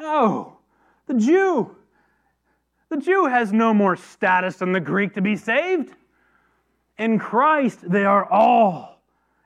[0.00, 0.56] Oh,
[1.06, 1.76] the Jew.
[2.88, 5.94] The Jew has no more status than the Greek to be saved.
[7.02, 9.00] In Christ, they are all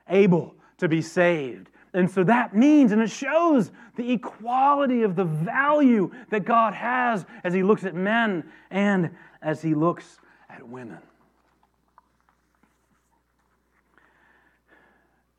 [0.07, 1.71] able to be saved.
[1.91, 7.25] And so that means, and it shows the equality of the value that God has
[7.43, 9.09] as He looks at men and
[9.41, 10.99] as He looks at women.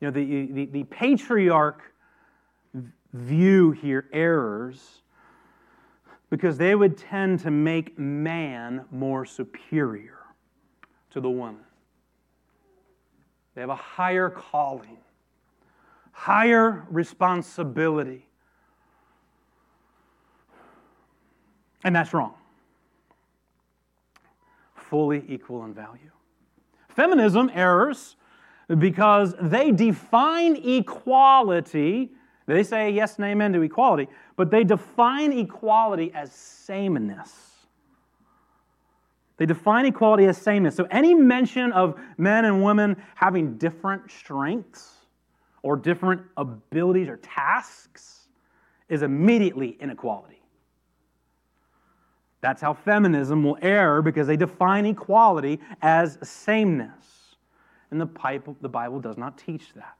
[0.01, 1.81] You know, the, the, the patriarch
[3.13, 5.03] view here errors
[6.29, 10.19] because they would tend to make man more superior
[11.11, 11.63] to the woman.
[13.55, 14.97] They have a higher calling,
[16.11, 18.27] higher responsibility.
[21.83, 22.33] And that's wrong.
[24.75, 26.11] Fully equal in value.
[26.89, 28.15] Feminism errors
[28.77, 32.11] because they define equality.
[32.45, 37.48] They say yes and amen to equality, but they define equality as sameness.
[39.39, 40.75] They define equality as sameness.
[40.75, 44.97] So any mention of men and women having different strengths
[45.63, 48.27] or different abilities or tasks
[48.89, 50.41] is immediately inequality.
[52.41, 57.35] That's how feminism will err because they define equality as sameness.
[57.91, 59.97] And the Bible, does not teach that.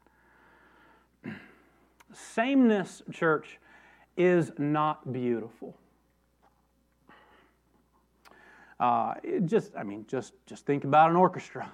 [2.13, 3.58] Sameness, church,
[4.17, 5.75] is not beautiful.
[8.80, 9.15] Uh,
[9.46, 11.70] just, I mean, just, just think about an orchestra.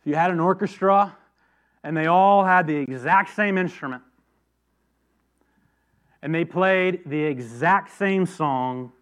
[0.00, 1.16] If you had an orchestra
[1.84, 4.02] and they all had the exact same instrument,
[6.22, 8.92] and they played the exact same song,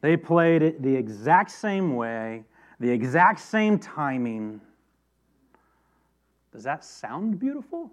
[0.00, 2.44] they played it the exact same way,
[2.80, 4.60] the exact same timing.
[6.52, 7.90] Does that sound beautiful?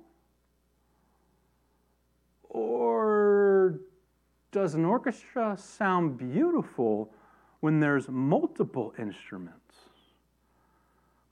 [2.49, 3.79] Or
[4.51, 7.11] does an orchestra sound beautiful
[7.63, 9.75] when there's multiple instruments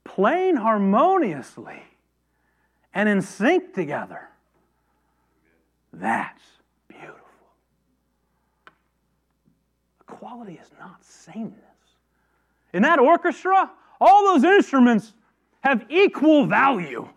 [0.06, 1.84] playing harmoniously
[2.94, 4.30] and in sync together?
[5.92, 6.42] That's
[6.88, 7.20] beautiful.
[10.00, 11.58] Equality is not sameness.
[12.72, 15.12] In that orchestra, all those instruments
[15.60, 17.10] have equal value.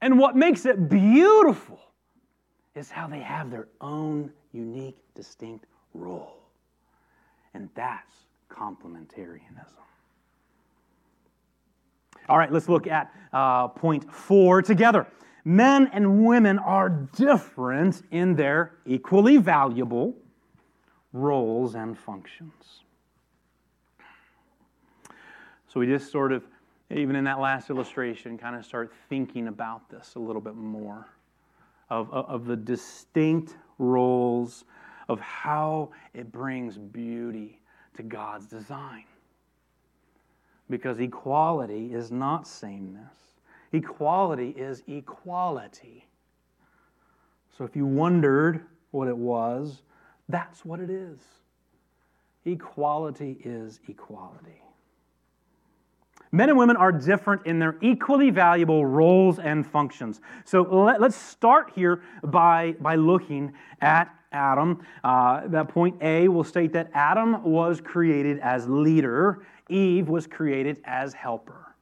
[0.00, 1.80] And what makes it beautiful
[2.76, 6.43] is how they have their own unique, distinct role.
[7.54, 8.12] And that's
[8.50, 9.78] complementarianism.
[12.28, 15.06] All right, let's look at uh, point four together.
[15.44, 20.14] Men and women are different in their equally valuable
[21.12, 22.80] roles and functions.
[25.68, 26.44] So we just sort of,
[26.90, 31.06] even in that last illustration, kind of start thinking about this a little bit more
[31.90, 34.64] of, of the distinct roles
[35.08, 37.60] of how it brings beauty
[37.96, 39.04] to God's design.
[40.70, 43.14] Because equality is not sameness,
[43.72, 46.06] equality is equality.
[47.56, 49.82] So if you wondered what it was,
[50.28, 51.18] that's what it is.
[52.44, 54.62] Equality is equality.
[56.32, 60.20] Men and women are different in their equally valuable roles and functions.
[60.44, 64.84] So let, us start here by, by looking at Adam.
[65.02, 70.80] Uh, that point A will state that Adam was created as leader, Eve was created
[70.84, 71.74] as helper.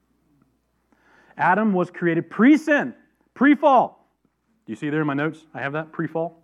[1.36, 2.94] Adam was created pre sin,
[3.34, 4.06] pre fall.
[4.66, 5.46] Do you see there in my notes?
[5.54, 6.42] I have that pre fall.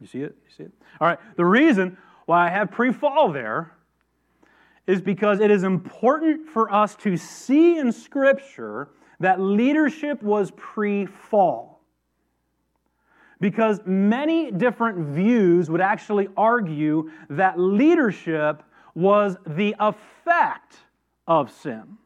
[0.00, 0.36] You see it?
[0.44, 0.72] You see it?
[1.00, 1.18] All right.
[1.36, 3.72] The reason why I have pre fall there
[4.86, 11.06] is because it is important for us to see in Scripture that leadership was pre
[11.06, 11.77] fall
[13.40, 18.62] because many different views would actually argue that leadership
[18.94, 20.76] was the effect
[21.26, 21.98] of sin.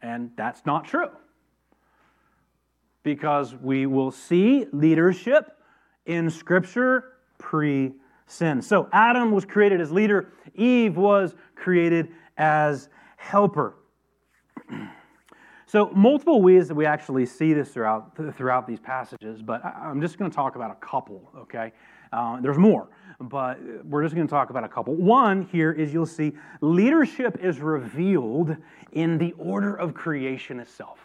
[0.00, 1.10] And that's not true.
[3.02, 5.56] Because we will see leadership
[6.06, 7.92] in Scripture pre
[8.26, 8.62] sin.
[8.62, 13.74] So Adam was created as leader, Eve was created as helper.
[15.68, 20.16] So, multiple ways that we actually see this throughout, throughout these passages, but I'm just
[20.16, 21.74] going to talk about a couple, okay?
[22.10, 22.88] Uh, there's more,
[23.20, 24.94] but we're just going to talk about a couple.
[24.94, 28.56] One here is you'll see leadership is revealed
[28.92, 31.00] in the order of creation itself.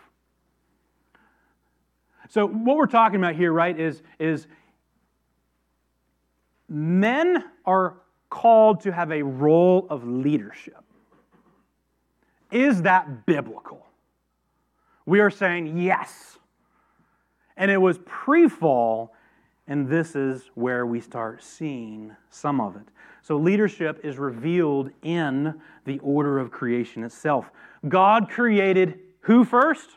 [2.29, 4.47] So, what we're talking about here, right, is, is
[6.69, 7.97] men are
[8.29, 10.81] called to have a role of leadership.
[12.49, 13.85] Is that biblical?
[15.05, 16.37] We are saying yes.
[17.57, 19.13] And it was pre fall,
[19.67, 22.87] and this is where we start seeing some of it.
[23.21, 27.51] So, leadership is revealed in the order of creation itself.
[27.87, 29.89] God created who first?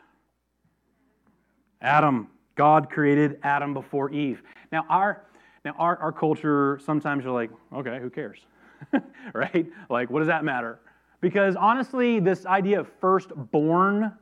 [1.81, 2.29] Adam.
[2.55, 4.41] God created Adam before Eve.
[4.71, 5.25] Now, our,
[5.63, 8.39] now our, our culture, sometimes you're like, okay, who cares?
[9.33, 9.67] right?
[9.89, 10.79] Like, what does that matter?
[11.19, 14.13] Because honestly, this idea of firstborn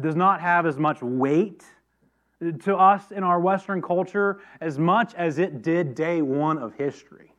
[0.00, 1.64] does not have as much weight
[2.60, 7.32] to us in our Western culture as much as it did day one of history.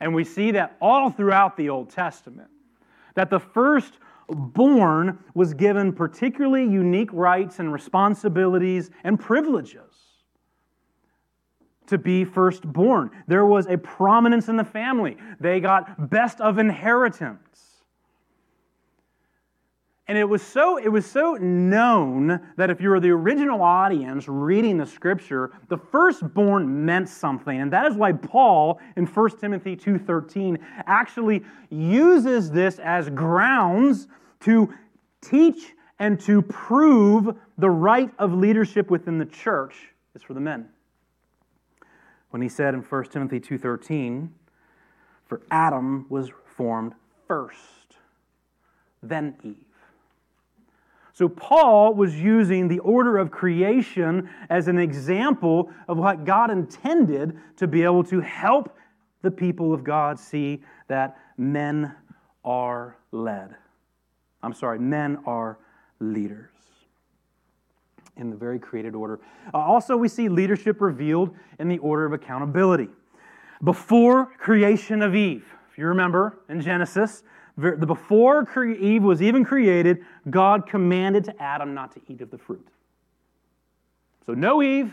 [0.00, 2.50] And we see that all throughout the Old Testament.
[3.14, 9.80] That the firstborn was given particularly unique rights and responsibilities and privileges
[11.86, 13.10] to be firstborn.
[13.26, 17.75] There was a prominence in the family, they got best of inheritance.
[20.08, 24.28] And it was so it was so known that if you were the original audience
[24.28, 27.60] reading the scripture, the firstborn meant something.
[27.60, 34.06] And that is why Paul in 1 Timothy 2:13 actually uses this as grounds
[34.40, 34.72] to
[35.20, 40.68] teach and to prove the right of leadership within the church is for the men.
[42.30, 44.30] When he said in 1 Timothy 2:13,
[45.24, 46.94] for Adam was formed
[47.26, 47.96] first,
[49.02, 49.65] then Eve.
[51.16, 57.38] So, Paul was using the order of creation as an example of what God intended
[57.56, 58.76] to be able to help
[59.22, 61.94] the people of God see that men
[62.44, 63.54] are led.
[64.42, 65.58] I'm sorry, men are
[66.00, 66.50] leaders
[68.18, 69.18] in the very created order.
[69.54, 72.88] Uh, also, we see leadership revealed in the order of accountability.
[73.64, 77.22] Before creation of Eve, if you remember in Genesis,
[77.58, 82.66] before Eve was even created, God commanded to Adam not to eat of the fruit.
[84.26, 84.92] So, no Eve.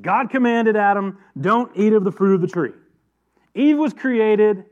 [0.00, 2.72] God commanded Adam, don't eat of the fruit of the tree.
[3.54, 4.64] Eve was created.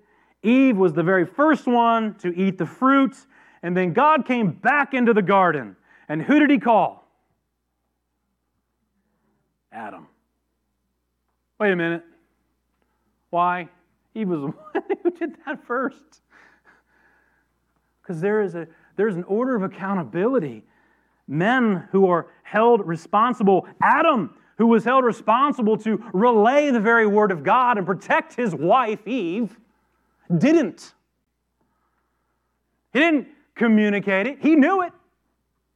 [0.42, 3.16] Eve was the very first one to eat the fruit.
[3.62, 5.76] And then God came back into the garden.
[6.08, 7.08] And who did he call?
[9.72, 10.06] Adam.
[11.58, 12.04] Wait a minute.
[13.30, 13.68] Why?
[14.14, 14.46] Eve was the
[14.80, 16.20] one who did that first.
[18.04, 20.64] Because there is a there's an order of accountability.
[21.26, 27.32] Men who are held responsible, Adam, who was held responsible to relay the very word
[27.32, 29.56] of God and protect his wife, Eve,
[30.36, 30.94] didn't.
[32.92, 34.92] He didn't communicate it, he knew it.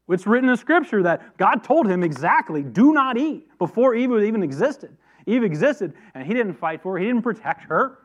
[0.09, 4.43] It's written in Scripture that God told him exactly, do not eat, before Eve even
[4.43, 4.97] existed.
[5.27, 7.99] Eve existed, and he didn't fight for her, he didn't protect her.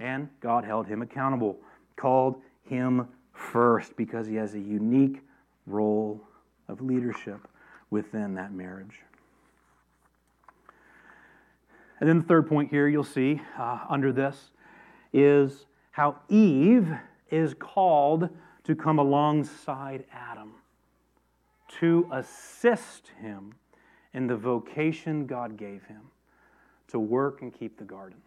[0.00, 1.58] And God held him accountable,
[1.96, 2.36] called
[2.68, 5.20] him first because he has a unique
[5.66, 6.20] role
[6.68, 7.46] of leadership
[7.90, 9.00] within that marriage.
[12.00, 14.50] And then the third point here you'll see uh, under this
[15.12, 16.92] is how Eve
[17.30, 18.28] is called
[18.64, 20.54] to come alongside Adam
[21.80, 23.54] to assist him
[24.12, 26.02] in the vocation God gave him
[26.88, 28.18] to work and keep the garden.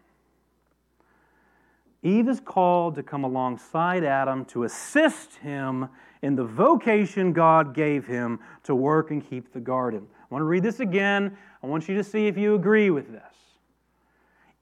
[2.08, 5.88] Eve is called to come alongside Adam to assist him
[6.22, 10.06] in the vocation God gave him to work and keep the garden.
[10.10, 11.36] I want to read this again.
[11.62, 13.22] I want you to see if you agree with this.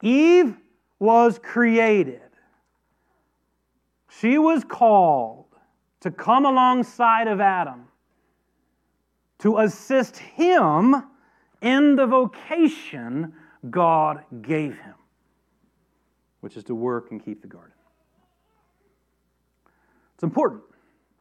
[0.01, 0.57] Eve
[0.99, 2.21] was created,
[4.09, 5.45] she was called
[6.01, 7.87] to come alongside of Adam
[9.39, 11.03] to assist him
[11.61, 13.33] in the vocation
[13.69, 14.95] God gave him
[16.41, 17.73] which is to work and keep the garden.
[20.15, 20.63] It's important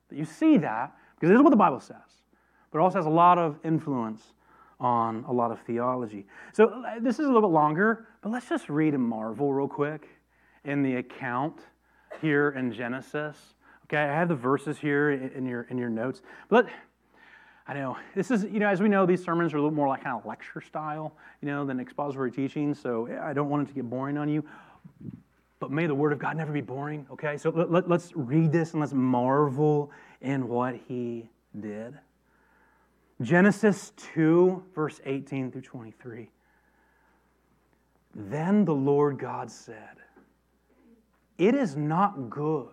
[0.09, 1.97] that you see that because this is what the Bible says,
[2.71, 4.23] but it also has a lot of influence
[4.81, 6.27] on a lot of theology.
[6.53, 9.69] So uh, this is a little bit longer, but let's just read and marvel real
[9.69, 10.09] quick
[10.65, 11.61] in the account
[12.21, 13.37] here in Genesis.
[13.85, 16.67] Okay, I have the verses here in your in your notes, but.
[17.69, 19.89] I know this is, you know, as we know, these sermons are a little more
[19.89, 22.73] like kind of lecture style, you know, than expository teaching.
[22.75, 24.45] So I don't want it to get boring on you.
[25.59, 27.37] But may the Word of God never be boring, okay?
[27.37, 31.29] So let, let's read this and let's marvel in what He
[31.61, 31.99] did.
[33.23, 36.29] Genesis 2, verse 18 through 23.
[38.15, 39.97] Then the Lord God said,
[41.39, 42.69] It is not good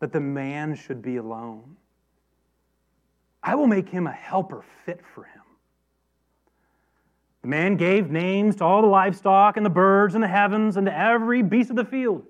[0.00, 1.76] that the man should be alone.
[3.42, 5.41] I will make him a helper fit for him.
[7.42, 10.86] The man gave names to all the livestock and the birds in the heavens and
[10.86, 12.24] to every beast of the field.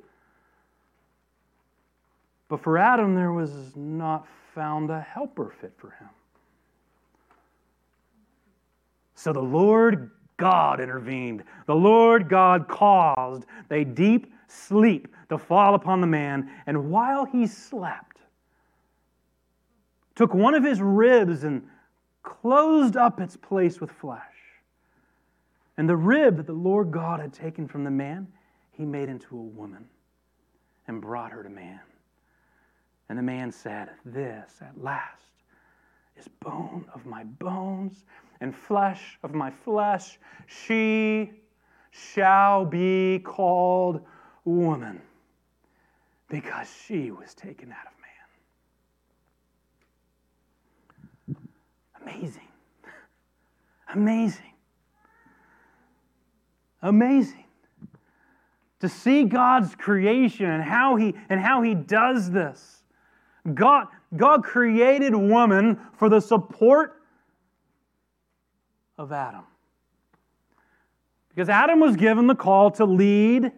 [2.49, 6.09] But for Adam, there was not found a helper fit for him.
[9.15, 11.45] So the Lord God intervened.
[11.67, 17.47] The Lord God caused a deep sleep to fall upon the man, and while he
[17.47, 18.19] slept,
[20.15, 21.67] took one of his ribs and
[22.23, 24.32] closed up its place with flesh.
[25.77, 28.29] And the rib that the Lord God had taken from the man,
[28.73, 29.87] he made into a woman
[30.87, 31.81] and brought her to man.
[33.09, 35.23] And the man said, This at last
[36.18, 38.05] is bone of my bones
[38.41, 40.18] and flesh of my flesh.
[40.47, 41.31] She
[41.91, 44.01] shall be called
[44.45, 45.01] woman
[46.29, 47.93] because she was taken out of
[51.37, 52.14] man.
[52.14, 52.49] Amazing.
[53.95, 54.52] Amazing.
[56.83, 57.45] Amazing.
[58.80, 62.83] To see God's creation and how he, and how he does this.
[63.55, 67.01] God, God created woman for the support
[68.99, 69.45] of Adam.
[71.28, 73.53] Because Adam was given the call to lead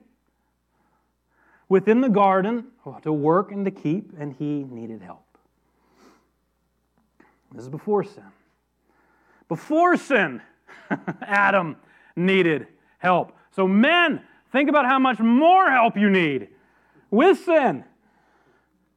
[1.68, 2.66] within the garden,
[3.02, 5.24] to work and to keep, and he needed help.
[7.52, 8.24] This is before sin.
[9.48, 10.40] Before sin,
[11.22, 11.76] Adam
[12.16, 12.68] needed
[13.04, 13.32] help.
[13.52, 16.48] So, men, think about how much more help you need.
[17.10, 17.84] With sin,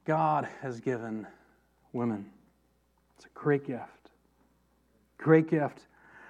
[0.06, 1.28] God has given
[1.94, 2.26] women.
[3.16, 3.84] It's a great gift.
[5.18, 5.86] Great gift.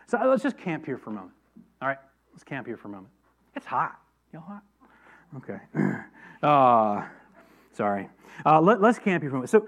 [0.07, 1.33] So let's just camp here for a moment.
[1.81, 1.97] All right,
[2.31, 3.11] let's camp here for a moment.
[3.55, 3.99] It's hot.
[4.33, 4.63] You all hot?
[5.37, 5.59] Okay.
[6.43, 7.03] Uh,
[7.73, 8.07] sorry.
[8.45, 9.49] Uh, let, us camp here for a moment.
[9.49, 9.67] So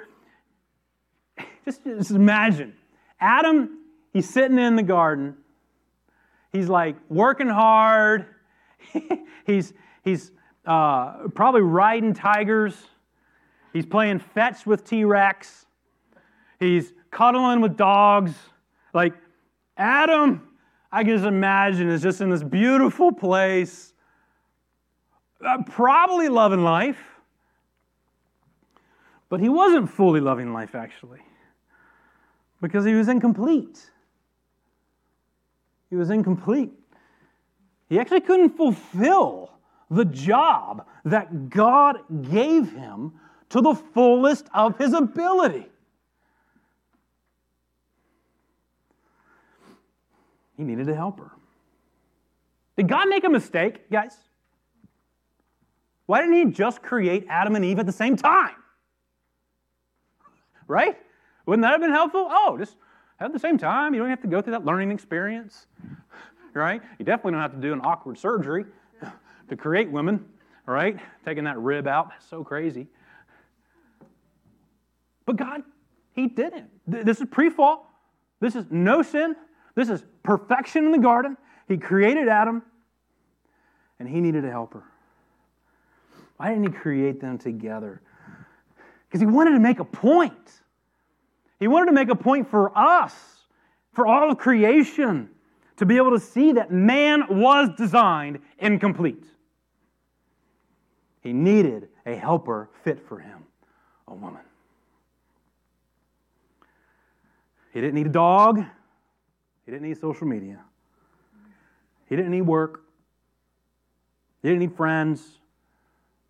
[1.65, 2.75] just, just imagine
[3.19, 3.79] Adam,
[4.13, 5.35] he's sitting in the garden.
[6.51, 8.25] He's like working hard.
[9.45, 9.73] he's
[10.03, 10.31] he's
[10.65, 12.75] uh, probably riding tigers.
[13.73, 15.65] He's playing fetch with T Rex.
[16.59, 18.33] He's cuddling with dogs.
[18.93, 19.13] Like,
[19.77, 20.47] Adam,
[20.91, 23.93] I can just imagine, is just in this beautiful place,
[25.45, 26.99] uh, probably loving life.
[29.29, 31.21] But he wasn't fully loving life, actually,
[32.61, 33.91] because he was incomplete.
[35.89, 36.71] He was incomplete.
[37.89, 39.51] He actually couldn't fulfill
[39.89, 41.97] the job that God
[42.29, 43.13] gave him
[43.49, 45.65] to the fullest of his ability.
[50.55, 51.31] He needed a helper.
[52.77, 54.15] Did God make a mistake, guys?
[56.05, 58.55] Why didn't He just create Adam and Eve at the same time?
[60.67, 60.97] Right?
[61.45, 62.27] Wouldn't that have been helpful?
[62.29, 62.75] Oh, just
[63.19, 63.93] at the same time.
[63.93, 65.67] You don't have to go through that learning experience.
[66.53, 66.81] Right?
[66.97, 68.65] You definitely don't have to do an awkward surgery
[69.49, 70.25] to create women,
[70.65, 70.97] right?
[71.23, 72.09] Taking that rib out.
[72.09, 72.87] That's so crazy.
[75.25, 75.63] But God,
[76.13, 76.69] He didn't.
[76.87, 77.85] This is pre fall.
[78.39, 79.35] This is no sin.
[79.75, 81.37] This is perfection in the garden.
[81.67, 82.63] He created Adam,
[83.99, 84.83] and He needed a helper.
[86.37, 88.01] Why didn't He create them together?
[89.07, 90.33] Because He wanted to make a point.
[91.59, 93.13] He wanted to make a point for us,
[93.93, 95.29] for all of creation,
[95.77, 99.25] to be able to see that man was designed incomplete.
[101.21, 103.43] He needed a helper fit for him,
[104.07, 104.41] a woman.
[107.73, 108.63] He didn't need a dog.
[109.65, 110.59] He didn't need social media.
[112.07, 112.83] He didn't need work.
[114.41, 115.37] He didn't need friends,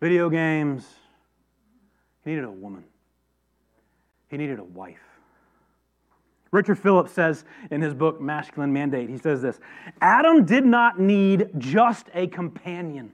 [0.00, 0.86] video games.
[2.24, 2.84] He needed a woman.
[4.28, 5.09] He needed a wife.
[6.52, 9.60] Richard Phillips says in his book, Masculine Mandate, he says this
[10.00, 13.12] Adam did not need just a companion,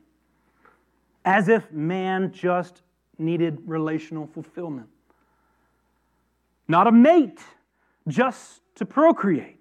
[1.25, 2.83] as if man just
[3.19, 4.89] needed relational fulfillment.
[6.69, 7.41] Not a mate
[8.09, 9.61] just to procreate.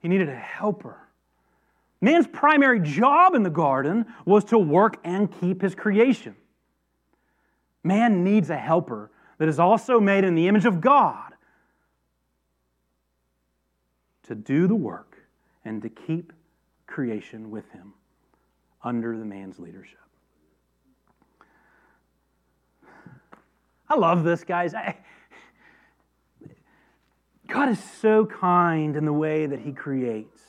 [0.00, 0.96] He needed a helper.
[2.00, 6.36] Man's primary job in the garden was to work and keep his creation.
[7.82, 11.27] Man needs a helper that is also made in the image of God
[14.28, 15.18] to do the work
[15.64, 16.32] and to keep
[16.86, 17.92] creation with him
[18.82, 19.98] under the man's leadership.
[23.88, 24.74] I love this, guys.
[24.74, 24.96] I,
[27.48, 30.42] God is so kind in the way that He creates.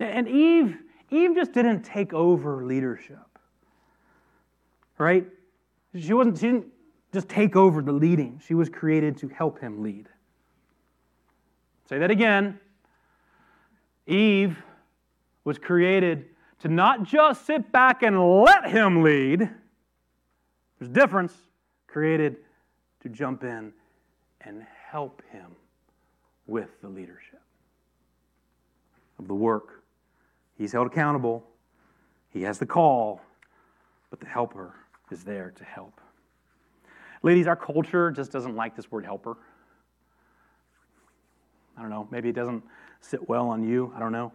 [0.00, 0.76] And Eve,
[1.10, 3.18] Eve just didn't take over leadership.
[4.98, 5.26] Right?
[5.98, 6.66] She wasn't, she didn't
[7.12, 8.40] just take over the leading.
[8.44, 10.08] She was created to help him lead.
[11.88, 12.60] Say that again.
[14.06, 14.62] Eve
[15.44, 16.26] was created
[16.60, 19.40] to not just sit back and let him lead.
[20.78, 21.34] There's a difference.
[21.86, 22.36] Created
[23.00, 23.72] to jump in
[24.42, 25.46] and help him
[26.46, 27.40] with the leadership
[29.18, 29.82] of the work.
[30.58, 31.44] He's held accountable,
[32.30, 33.22] he has the call,
[34.10, 34.74] but the helper
[35.10, 36.00] is there to help.
[37.22, 39.38] Ladies, our culture just doesn't like this word helper.
[41.78, 42.64] I don't know, maybe it doesn't
[43.00, 43.92] sit well on you.
[43.96, 44.32] I don't know.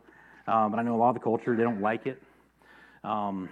[0.47, 2.21] Um, but I know a lot of the culture, they don't like it.
[3.03, 3.49] Um,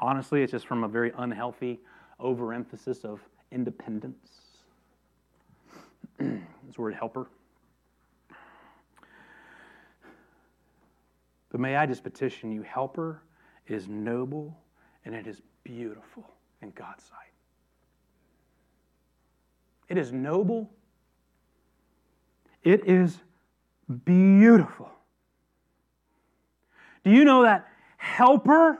[0.00, 1.78] Honestly, it's just from a very unhealthy
[2.18, 3.20] overemphasis of
[3.52, 4.30] independence.
[6.18, 7.26] this word helper.
[11.50, 13.22] But may I just petition you, helper
[13.66, 14.56] is noble
[15.04, 16.24] and it is beautiful
[16.62, 17.18] in God's sight.
[19.88, 20.70] It is noble.
[22.62, 23.18] It is
[23.90, 24.90] beautiful.
[27.04, 27.66] Do you know that
[27.96, 28.78] helper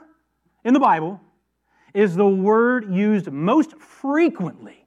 [0.63, 1.19] in the Bible
[1.93, 4.85] is the word used most frequently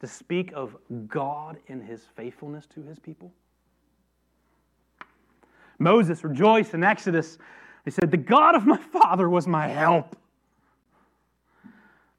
[0.00, 0.76] to speak of
[1.08, 3.32] God in his faithfulness to his people?
[5.78, 7.38] Moses rejoiced in Exodus.
[7.84, 10.16] He said, The God of my father was my help.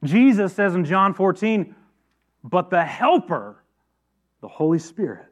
[0.03, 1.75] Jesus says in John 14,
[2.43, 3.63] But the Helper,
[4.41, 5.25] the Holy Spirit,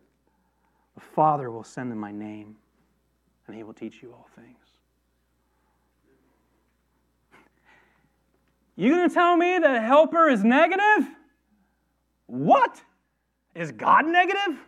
[0.95, 2.55] the Father will send in my name,
[3.47, 4.57] and he will teach you all things.
[8.77, 11.09] You gonna tell me that helper is negative?
[12.27, 12.81] What?
[13.53, 14.59] Is God negative?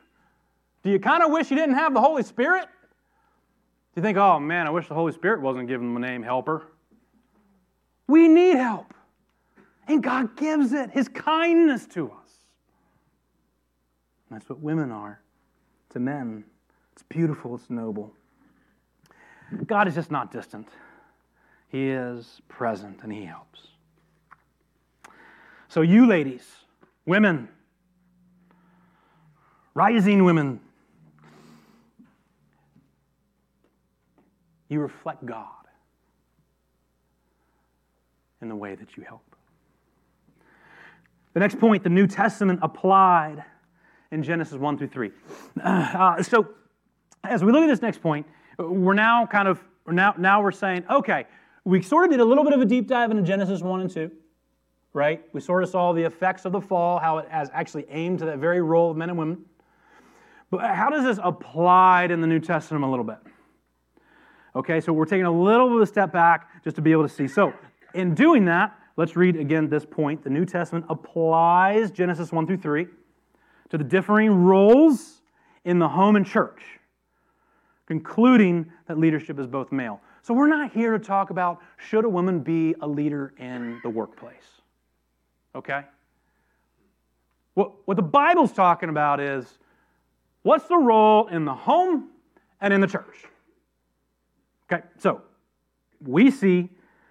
[0.84, 2.64] Do you kind of wish you didn't have the Holy Spirit?
[2.64, 6.68] Do you think, oh man, I wish the Holy Spirit wasn't given the name helper?
[8.08, 8.94] We need help.
[9.88, 12.32] And God gives it, His kindness to us.
[14.30, 15.22] That's what women are
[15.92, 16.44] to men.
[16.94, 18.14] It's beautiful, it's noble.
[19.66, 20.68] God is just not distant,
[21.70, 23.68] He is present and He helps.
[25.70, 26.46] So, you ladies,
[27.06, 27.50] women,
[29.74, 30.60] rising women,
[34.70, 35.48] you reflect God
[38.42, 39.24] in the way that you help.
[41.34, 43.44] The next point, the New Testament applied
[44.12, 45.12] in Genesis 1 through 3.
[45.62, 46.48] Uh, so,
[47.24, 48.26] as we look at this next point,
[48.58, 51.26] we're now kind of, now, now we're saying, okay,
[51.66, 53.90] we sort of did a little bit of a deep dive into Genesis 1 and
[53.90, 54.12] 2
[54.98, 55.24] right?
[55.32, 58.26] We sort of saw the effects of the fall, how it has actually aimed to
[58.26, 59.46] that very role of men and women.
[60.50, 63.18] But how does this apply in the New Testament a little bit?
[64.56, 67.04] Okay, so we're taking a little bit of a step back just to be able
[67.04, 67.28] to see.
[67.28, 67.54] So,
[67.94, 70.24] in doing that, let's read again this point.
[70.24, 72.88] The New Testament applies Genesis 1 through 3
[73.70, 75.22] to the differing roles
[75.66, 76.62] in the home and church,
[77.86, 80.02] concluding that leadership is both male.
[80.22, 83.90] So, we're not here to talk about should a woman be a leader in the
[83.90, 84.58] workplace
[85.58, 85.82] okay?
[87.56, 89.58] What, what the Bible's talking about is
[90.44, 92.10] what's the role in the home
[92.62, 93.26] and in the church?
[94.72, 95.22] Okay, so
[96.06, 96.70] we see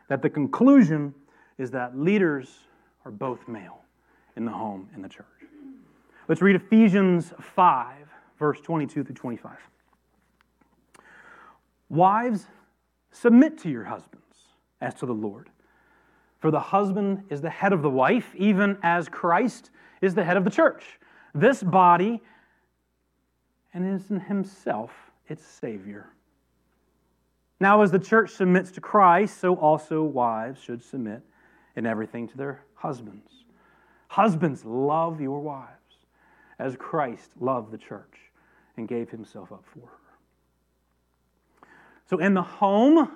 [0.09, 1.14] that the conclusion
[1.59, 2.61] is that leaders
[3.04, 3.80] are both male
[4.36, 5.26] in the home and the church.
[6.29, 7.95] Let's read Ephesians 5,
[8.37, 9.53] verse 22 through 25.
[11.89, 12.47] Wives,
[13.12, 14.24] submit to your husbands
[14.81, 15.51] as to the Lord.
[16.41, 19.70] For the husband is the head of the wife, even as Christ
[20.03, 20.99] is the head of the church.
[21.33, 22.20] This body,
[23.72, 24.91] and is in himself
[25.29, 26.09] its Savior.
[27.61, 31.22] Now, as the church submits to Christ, so also wives should submit
[31.77, 33.45] in everything to their husbands.
[34.09, 35.76] Husbands, love your wives
[36.59, 38.16] as Christ loved the church
[38.76, 41.68] and gave himself up for her.
[42.09, 43.11] So, in the home,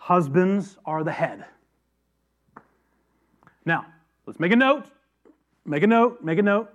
[0.00, 1.44] Husbands are the head.
[3.66, 3.84] Now,
[4.26, 4.86] let's make a note.
[5.66, 6.24] Make a note.
[6.24, 6.70] Make a note.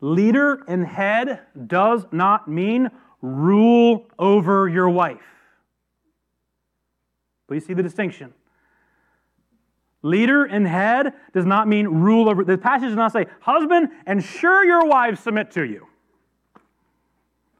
[0.00, 2.88] Leader and head does not mean
[3.20, 5.20] rule over your wife.
[7.48, 8.32] Please see the distinction.
[10.02, 12.44] Leader and head does not mean rule over.
[12.44, 15.86] The passage does not say, husband, ensure your wives submit to you.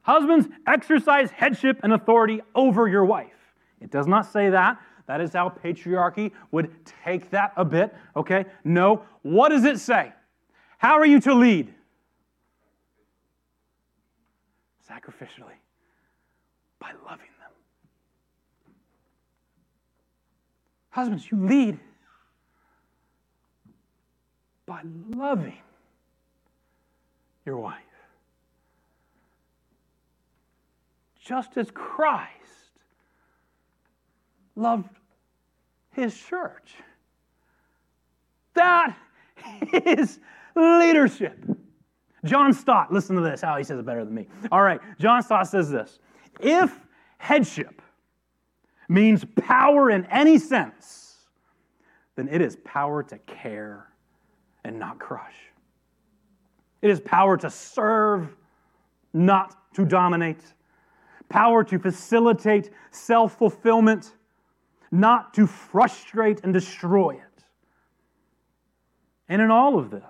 [0.03, 3.27] Husbands, exercise headship and authority over your wife.
[3.81, 4.79] It does not say that.
[5.07, 6.71] That is how patriarchy would
[7.03, 8.45] take that a bit, okay?
[8.63, 9.03] No.
[9.21, 10.13] What does it say?
[10.77, 11.73] How are you to lead?
[14.89, 15.57] Sacrificially,
[16.79, 17.51] by loving them.
[20.89, 21.79] Husbands, you lead
[24.69, 24.81] by
[25.15, 25.57] loving
[27.43, 27.81] your wife.
[31.19, 32.29] Just as Christ
[34.55, 34.95] loved
[35.89, 36.75] his church.
[38.53, 38.95] That
[39.73, 40.19] is
[40.55, 41.43] leadership.
[42.23, 44.27] John Stott, listen to this, how he says it better than me.
[44.51, 45.97] All right, John Stott says this
[46.39, 46.79] If
[47.17, 47.81] headship
[48.87, 51.15] means power in any sense,
[52.15, 53.89] then it is power to care
[54.69, 55.35] and not crush.
[56.81, 58.29] It is power to serve,
[59.13, 60.41] not to dominate,
[61.27, 64.13] power to facilitate self fulfillment
[64.91, 67.43] not to frustrate and destroy it.
[69.27, 70.03] And in all of this,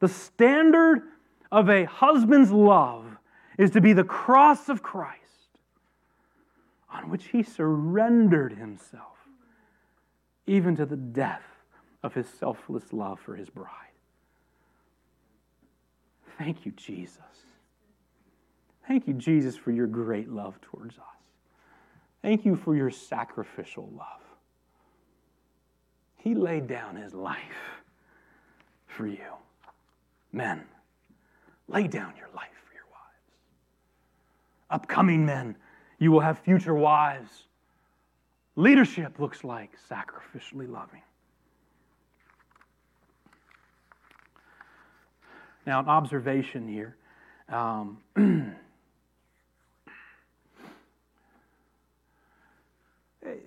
[0.00, 1.02] the standard
[1.52, 3.04] of a husband's love
[3.58, 5.20] is to be the cross of Christ
[6.90, 9.18] on which he surrendered himself,
[10.46, 11.53] even to the death
[12.04, 13.70] of his selfless love for his bride.
[16.38, 17.18] Thank you, Jesus.
[18.86, 21.04] Thank you, Jesus, for your great love towards us.
[22.20, 24.20] Thank you for your sacrificial love.
[26.16, 27.38] He laid down his life
[28.86, 29.32] for you.
[30.30, 30.62] Men,
[31.68, 33.32] lay down your life for your wives.
[34.70, 35.56] Upcoming men,
[35.98, 37.44] you will have future wives.
[38.56, 41.02] Leadership looks like sacrificially loving.
[45.66, 46.96] Now, an observation here.
[47.48, 47.98] Um,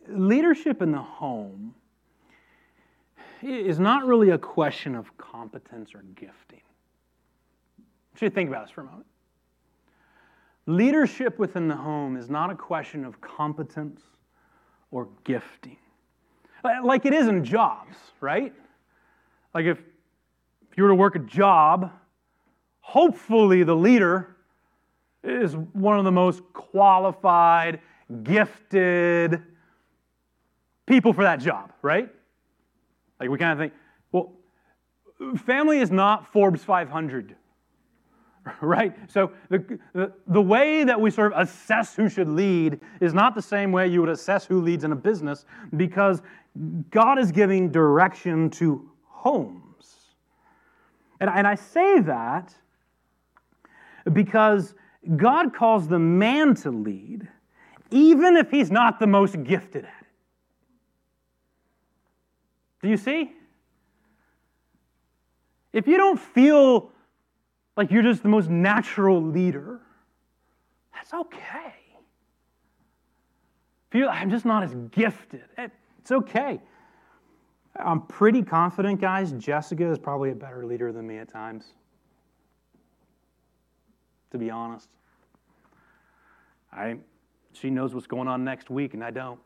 [0.08, 1.76] leadership in the home
[3.44, 6.62] is not really a question of competence or gifting.
[7.80, 9.06] I should think about this for a moment.
[10.66, 14.02] Leadership within the home is not a question of competence
[14.92, 15.78] or gifting.
[16.84, 18.54] Like it is in jobs, right?
[19.54, 21.92] Like if, if you were to work a job,
[22.88, 24.38] hopefully the leader
[25.22, 27.82] is one of the most qualified,
[28.24, 29.44] gifted
[30.86, 32.08] people for that job, right?
[33.20, 33.74] Like we kind of think,
[34.14, 34.32] well,
[35.36, 37.36] family is not Forbes 500,
[38.62, 38.96] right?
[39.12, 43.36] So the, the, the, way that we sort of assess who should lead is not
[43.36, 45.44] the same way you would assess who leads in a business
[45.76, 46.22] because
[46.90, 50.14] God is giving direction to homes.
[51.20, 52.56] And, and I say that
[54.14, 54.74] because
[55.16, 57.28] God calls the man to lead,
[57.92, 60.08] even if he's not the most gifted at it.
[62.82, 63.32] Do you see?
[65.74, 66.92] If you don't feel
[67.76, 69.82] like you're just the most natural leader,
[70.94, 71.74] that's okay.
[73.94, 75.44] I'm just not as gifted.
[75.58, 76.60] Eh, it's okay.
[77.76, 79.32] I'm pretty confident, guys.
[79.34, 81.74] Jessica is probably a better leader than me at times.
[84.32, 84.90] To be honest,
[86.72, 86.98] I
[87.54, 89.40] she knows what's going on next week, and I don't.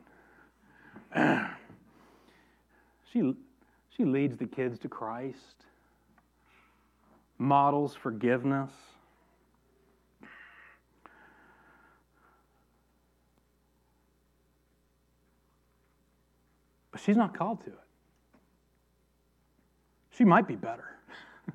[3.12, 3.34] She,
[3.94, 5.66] she leads the kids to Christ,
[7.36, 8.70] models forgiveness.
[16.90, 17.78] But she's not called to it.
[20.16, 20.96] She might be better.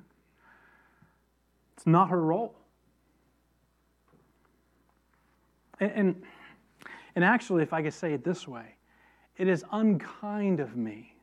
[1.76, 2.54] it's not her role.
[5.80, 6.22] And, and,
[7.14, 8.74] and actually, if I could say it this way,
[9.36, 11.14] it is unkind of me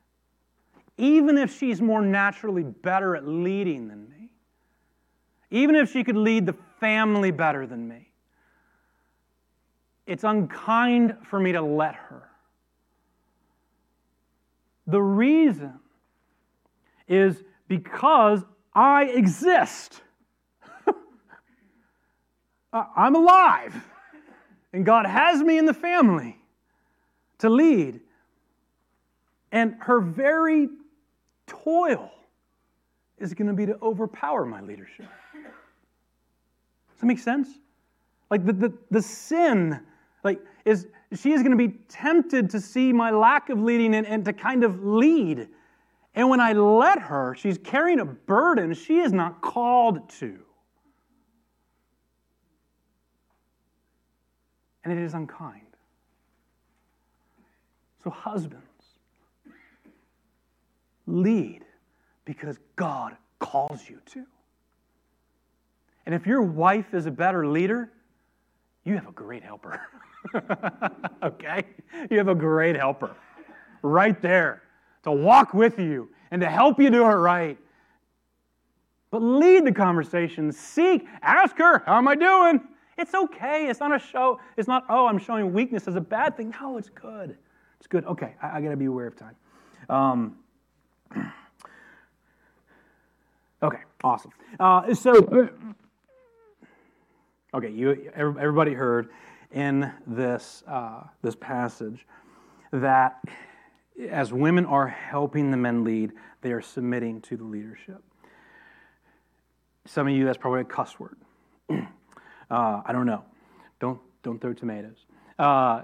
[0.98, 4.30] even if she's more naturally better at leading than me,
[5.52, 8.10] even if she could lead the family better than me,
[10.06, 12.30] it's unkind for me to let her.
[14.88, 15.80] The reason
[17.08, 18.44] is because
[18.74, 20.02] I exist.
[22.74, 23.76] I'm alive.
[24.76, 26.38] And God has me in the family
[27.38, 28.02] to lead.
[29.54, 30.68] And her very
[31.48, 32.12] toil
[33.18, 35.06] is going to be to overpower my leadership.
[35.34, 37.48] Does that make sense?
[38.30, 39.80] Like the, the, the sin,
[40.26, 44.06] like, is she is going to be tempted to see my lack of leading and,
[44.06, 45.48] and to kind of lead.
[46.16, 50.45] And when I let her, she's carrying a burden she is not called to.
[54.86, 55.62] And it is unkind.
[58.04, 58.64] So, husbands,
[61.08, 61.66] lead
[62.24, 64.26] because God calls you to.
[66.06, 67.92] And if your wife is a better leader,
[68.84, 69.82] you have a great helper.
[71.24, 71.64] okay?
[72.12, 73.16] You have a great helper
[73.82, 74.62] right there
[75.04, 77.58] to walk with you and to help you do it right.
[79.10, 80.52] But lead the conversation.
[80.52, 82.62] Seek, ask her, How am I doing?
[82.98, 83.68] It's okay.
[83.68, 84.40] It's not a show.
[84.58, 86.54] It's not, oh, I'm showing weakness as a bad thing.
[86.62, 87.38] No, it's good.
[87.78, 88.06] It's good.
[88.06, 89.36] Okay, I, I got to be aware of time.
[89.90, 90.38] Um,
[93.64, 94.32] okay, awesome.
[94.60, 95.50] Uh, so,
[97.54, 99.10] okay, you everybody heard
[99.52, 102.06] in this uh, this passage
[102.72, 103.24] that
[104.10, 108.02] as women are helping the men lead, they are submitting to the leadership.
[109.86, 111.18] Some of you, that's probably a cuss word.
[112.50, 113.24] uh, I don't know.
[113.80, 115.06] Don't don't throw tomatoes.
[115.38, 115.82] Uh,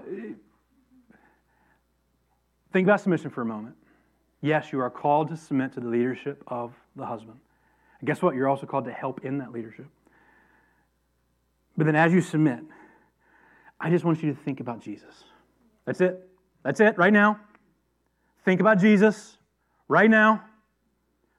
[2.72, 3.76] Think about submission for a moment.
[4.40, 7.38] Yes, you are called to submit to the leadership of the husband.
[8.00, 8.34] And guess what?
[8.34, 9.86] You're also called to help in that leadership.
[11.76, 12.60] But then as you submit,
[13.78, 15.24] I just want you to think about Jesus.
[15.84, 16.28] That's it.
[16.62, 17.38] That's it right now.
[18.44, 19.36] Think about Jesus
[19.88, 20.42] right now.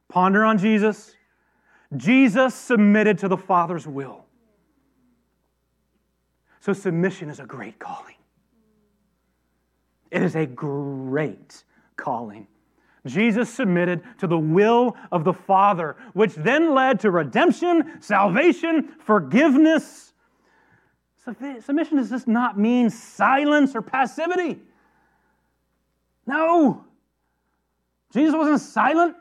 [0.08, 1.16] Ponder on Jesus.
[1.98, 4.23] Jesus submitted to the Father's will.
[6.64, 8.16] So, submission is a great calling.
[10.12, 11.62] It is a great
[11.98, 12.48] calling.
[13.06, 20.14] Jesus submitted to the will of the Father, which then led to redemption, salvation, forgiveness.
[21.18, 24.62] Submission does just not mean silence or passivity.
[26.26, 26.86] No.
[28.14, 29.18] Jesus wasn't silent.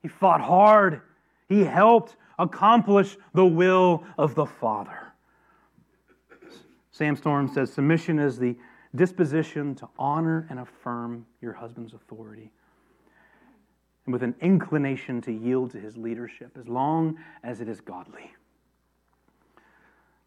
[0.00, 1.00] He fought hard.
[1.48, 5.09] He helped accomplish the will of the Father.
[7.00, 8.54] Sam Storm says submission is the
[8.94, 12.50] disposition to honor and affirm your husband's authority,
[14.04, 18.30] and with an inclination to yield to his leadership as long as it is godly.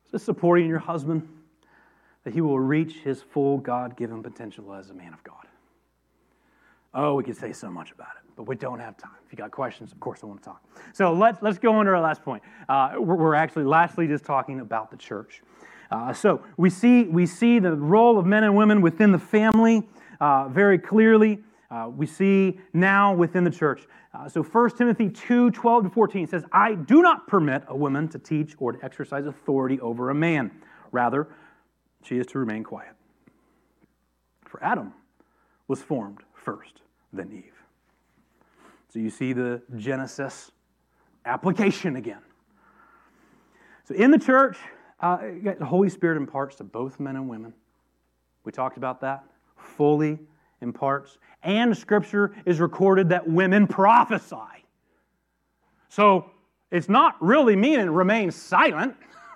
[0.10, 1.30] Just supporting your husband
[2.24, 5.46] that he will reach his full God given potential as a man of God.
[6.96, 9.12] Oh, we could say so much about it, but we don't have time.
[9.28, 10.64] If you got questions, of course I want to talk.
[10.94, 12.42] So let's, let's go on to our last point.
[12.68, 15.44] Uh, we're, we're actually lastly just talking about the church.
[15.94, 19.88] Uh, so we see, we see the role of men and women within the family
[20.20, 21.38] uh, very clearly.
[21.70, 23.86] Uh, we see now within the church.
[24.12, 28.08] Uh, so 1 Timothy 2 12 to 14 says, I do not permit a woman
[28.08, 30.50] to teach or to exercise authority over a man.
[30.92, 31.28] Rather,
[32.02, 32.96] she is to remain quiet.
[34.46, 34.94] For Adam
[35.68, 36.82] was formed first,
[37.12, 37.54] then Eve.
[38.90, 40.52] So you see the Genesis
[41.24, 42.22] application again.
[43.88, 44.58] So in the church,
[45.04, 45.18] uh,
[45.60, 47.54] the Holy Spirit imparts to both men and women.
[48.46, 49.26] We talked about that.
[49.58, 50.18] Fully
[50.62, 51.18] imparts.
[51.44, 54.38] And Scripture is recorded that women prophesy.
[55.90, 56.32] So
[56.72, 58.96] it's not really meaning remain silent,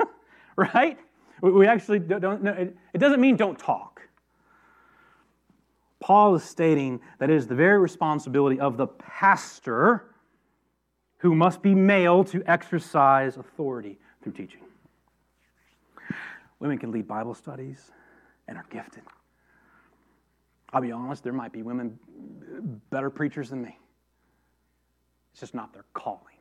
[0.55, 0.97] right?
[1.41, 4.01] We actually don't, it doesn't mean don't talk.
[5.99, 10.15] Paul is stating that it is the very responsibility of the pastor
[11.17, 14.61] who must be male to exercise authority through teaching.
[16.59, 17.91] Women can lead Bible studies
[18.47, 19.03] and are gifted.
[20.73, 21.97] I'll be honest, there might be women
[22.89, 23.77] better preachers than me.
[25.31, 26.37] It's just not their calling,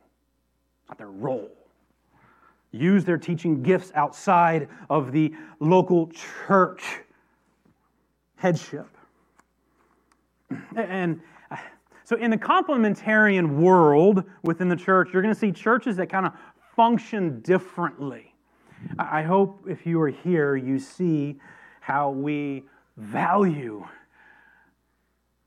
[0.89, 1.51] not their role.
[2.71, 6.07] Use their teaching gifts outside of the local
[6.47, 6.83] church
[8.35, 8.87] headship.
[10.75, 11.21] And
[12.03, 16.25] so, in the complementarian world within the church, you're going to see churches that kind
[16.25, 16.33] of
[16.75, 18.33] function differently.
[18.99, 21.39] I hope if you are here, you see
[21.79, 22.65] how we
[22.95, 23.85] value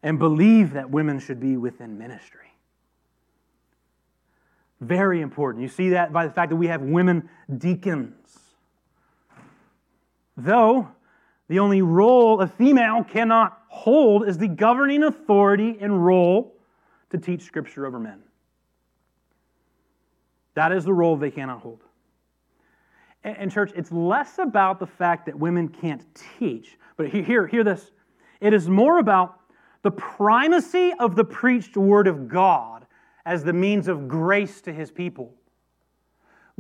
[0.03, 2.53] and believe that women should be within ministry.
[4.81, 5.63] Very important.
[5.63, 7.29] You see that by the fact that we have women
[7.59, 8.39] deacons.
[10.37, 10.89] Though
[11.49, 16.55] the only role a female cannot hold is the governing authority and role
[17.11, 18.23] to teach Scripture over men.
[20.55, 21.81] That is the role they cannot hold.
[23.23, 26.05] And, church, it's less about the fact that women can't
[26.39, 27.91] teach, but hear, hear this.
[28.41, 29.41] It is more about
[29.83, 32.87] the primacy of the preached word of God
[33.27, 35.35] as the means of grace to his people.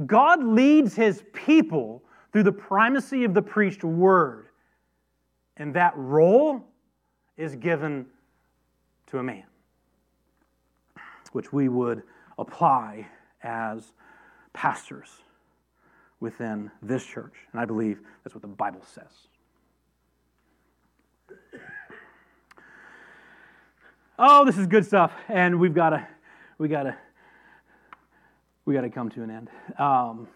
[0.04, 2.02] God leads his people
[2.32, 4.48] through the primacy of the preached word,
[5.56, 6.62] and that role
[7.38, 8.06] is given
[9.06, 9.44] to a man,
[11.32, 12.02] which we would
[12.38, 13.06] apply
[13.42, 13.92] as
[14.52, 15.22] pastors
[16.20, 17.34] within this church.
[17.52, 19.28] And I believe that's what the Bible says.
[24.18, 26.06] Oh, this is good stuff, and we've got to,
[26.58, 26.94] we got to,
[28.66, 29.48] we got to come to an end.
[29.78, 30.28] Um,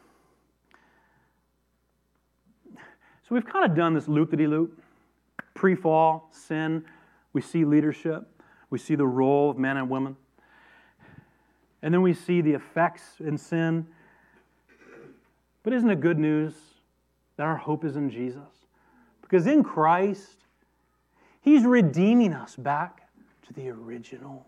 [2.74, 4.80] so we've kind of done this loop-de-loop.
[5.53, 6.85] Pre-fall, sin.
[7.35, 8.26] We see leadership.
[8.70, 10.16] We see the role of men and women.
[11.82, 13.87] And then we see the effects in sin
[15.64, 16.54] but isn't it good news
[17.36, 18.66] that our hope is in Jesus?
[19.22, 20.36] Because in Christ,
[21.40, 23.08] He's redeeming us back
[23.46, 24.46] to the original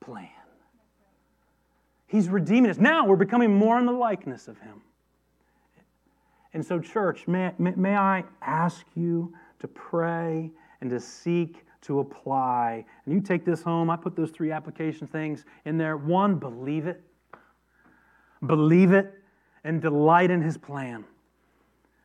[0.00, 0.28] plan.
[2.06, 2.78] He's redeeming us.
[2.78, 4.82] Now we're becoming more in the likeness of Him.
[6.52, 12.84] And so, church, may, may, I ask you to pray and to seek to apply.
[13.06, 13.88] And you take this home.
[13.88, 15.96] I put those three application things in there.
[15.96, 17.00] One, believe it.
[18.44, 19.21] Believe it
[19.64, 21.04] and delight in his plan.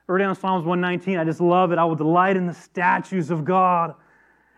[0.07, 1.77] Or down Psalms 119, I just love it.
[1.77, 3.93] I will delight in the statutes of God.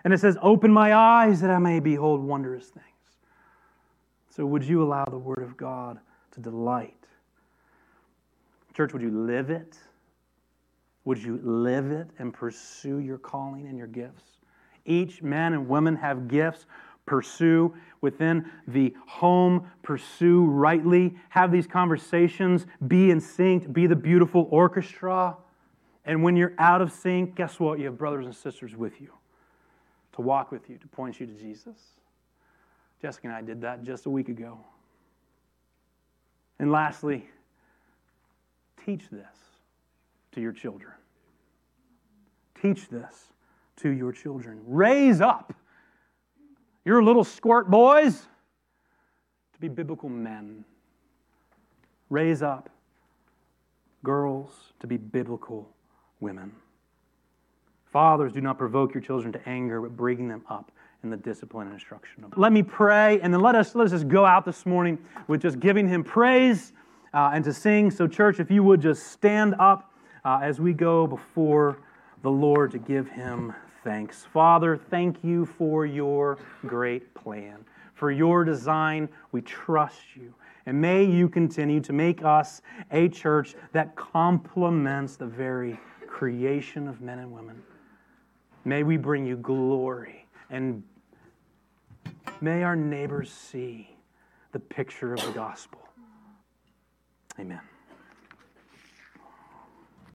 [0.04, 2.86] And it says, Open my eyes that I may behold wondrous things.
[4.30, 6.00] So, would you allow the Word of God
[6.32, 6.96] to delight?
[8.74, 9.78] Church, would you live it?
[11.06, 14.24] Would you live it and pursue your calling and your gifts?
[14.86, 16.66] Each man and woman have gifts.
[17.10, 24.48] Pursue within the home, pursue rightly, have these conversations, be in sync, be the beautiful
[24.52, 25.36] orchestra.
[26.06, 27.80] And when you're out of sync, guess what?
[27.80, 29.12] You have brothers and sisters with you
[30.14, 31.78] to walk with you, to point you to Jesus.
[33.02, 34.60] Jessica and I did that just a week ago.
[36.60, 37.28] And lastly,
[38.86, 39.36] teach this
[40.34, 40.94] to your children.
[42.62, 43.30] Teach this
[43.78, 44.62] to your children.
[44.68, 45.56] Raise up
[46.90, 48.26] your little squirt boys
[49.54, 50.66] to be biblical men.
[52.10, 52.68] Raise up
[54.04, 55.70] girls to be biblical
[56.20, 56.52] women.
[57.94, 60.72] Fathers, do not provoke your children to anger, but bring them up
[61.04, 62.36] in the discipline and instruction of.
[62.36, 65.44] Let me pray, and then let us let us just go out this morning with
[65.44, 66.74] just giving Him praise
[67.14, 67.92] uh, and to sing.
[67.92, 69.94] So, church, if you would just stand up
[70.26, 71.78] uh, as we go before
[72.24, 74.26] the Lord to give Him thanks.
[74.34, 79.10] Father, thank you for your great plan, for your design.
[79.32, 80.34] We trust you.
[80.66, 82.62] And may you continue to make us
[82.92, 87.62] a church that complements the very creation of men and women.
[88.66, 90.84] May we bring you glory and
[92.42, 93.96] may our neighbors see
[94.52, 95.80] the picture of the gospel.
[97.40, 97.62] Amen.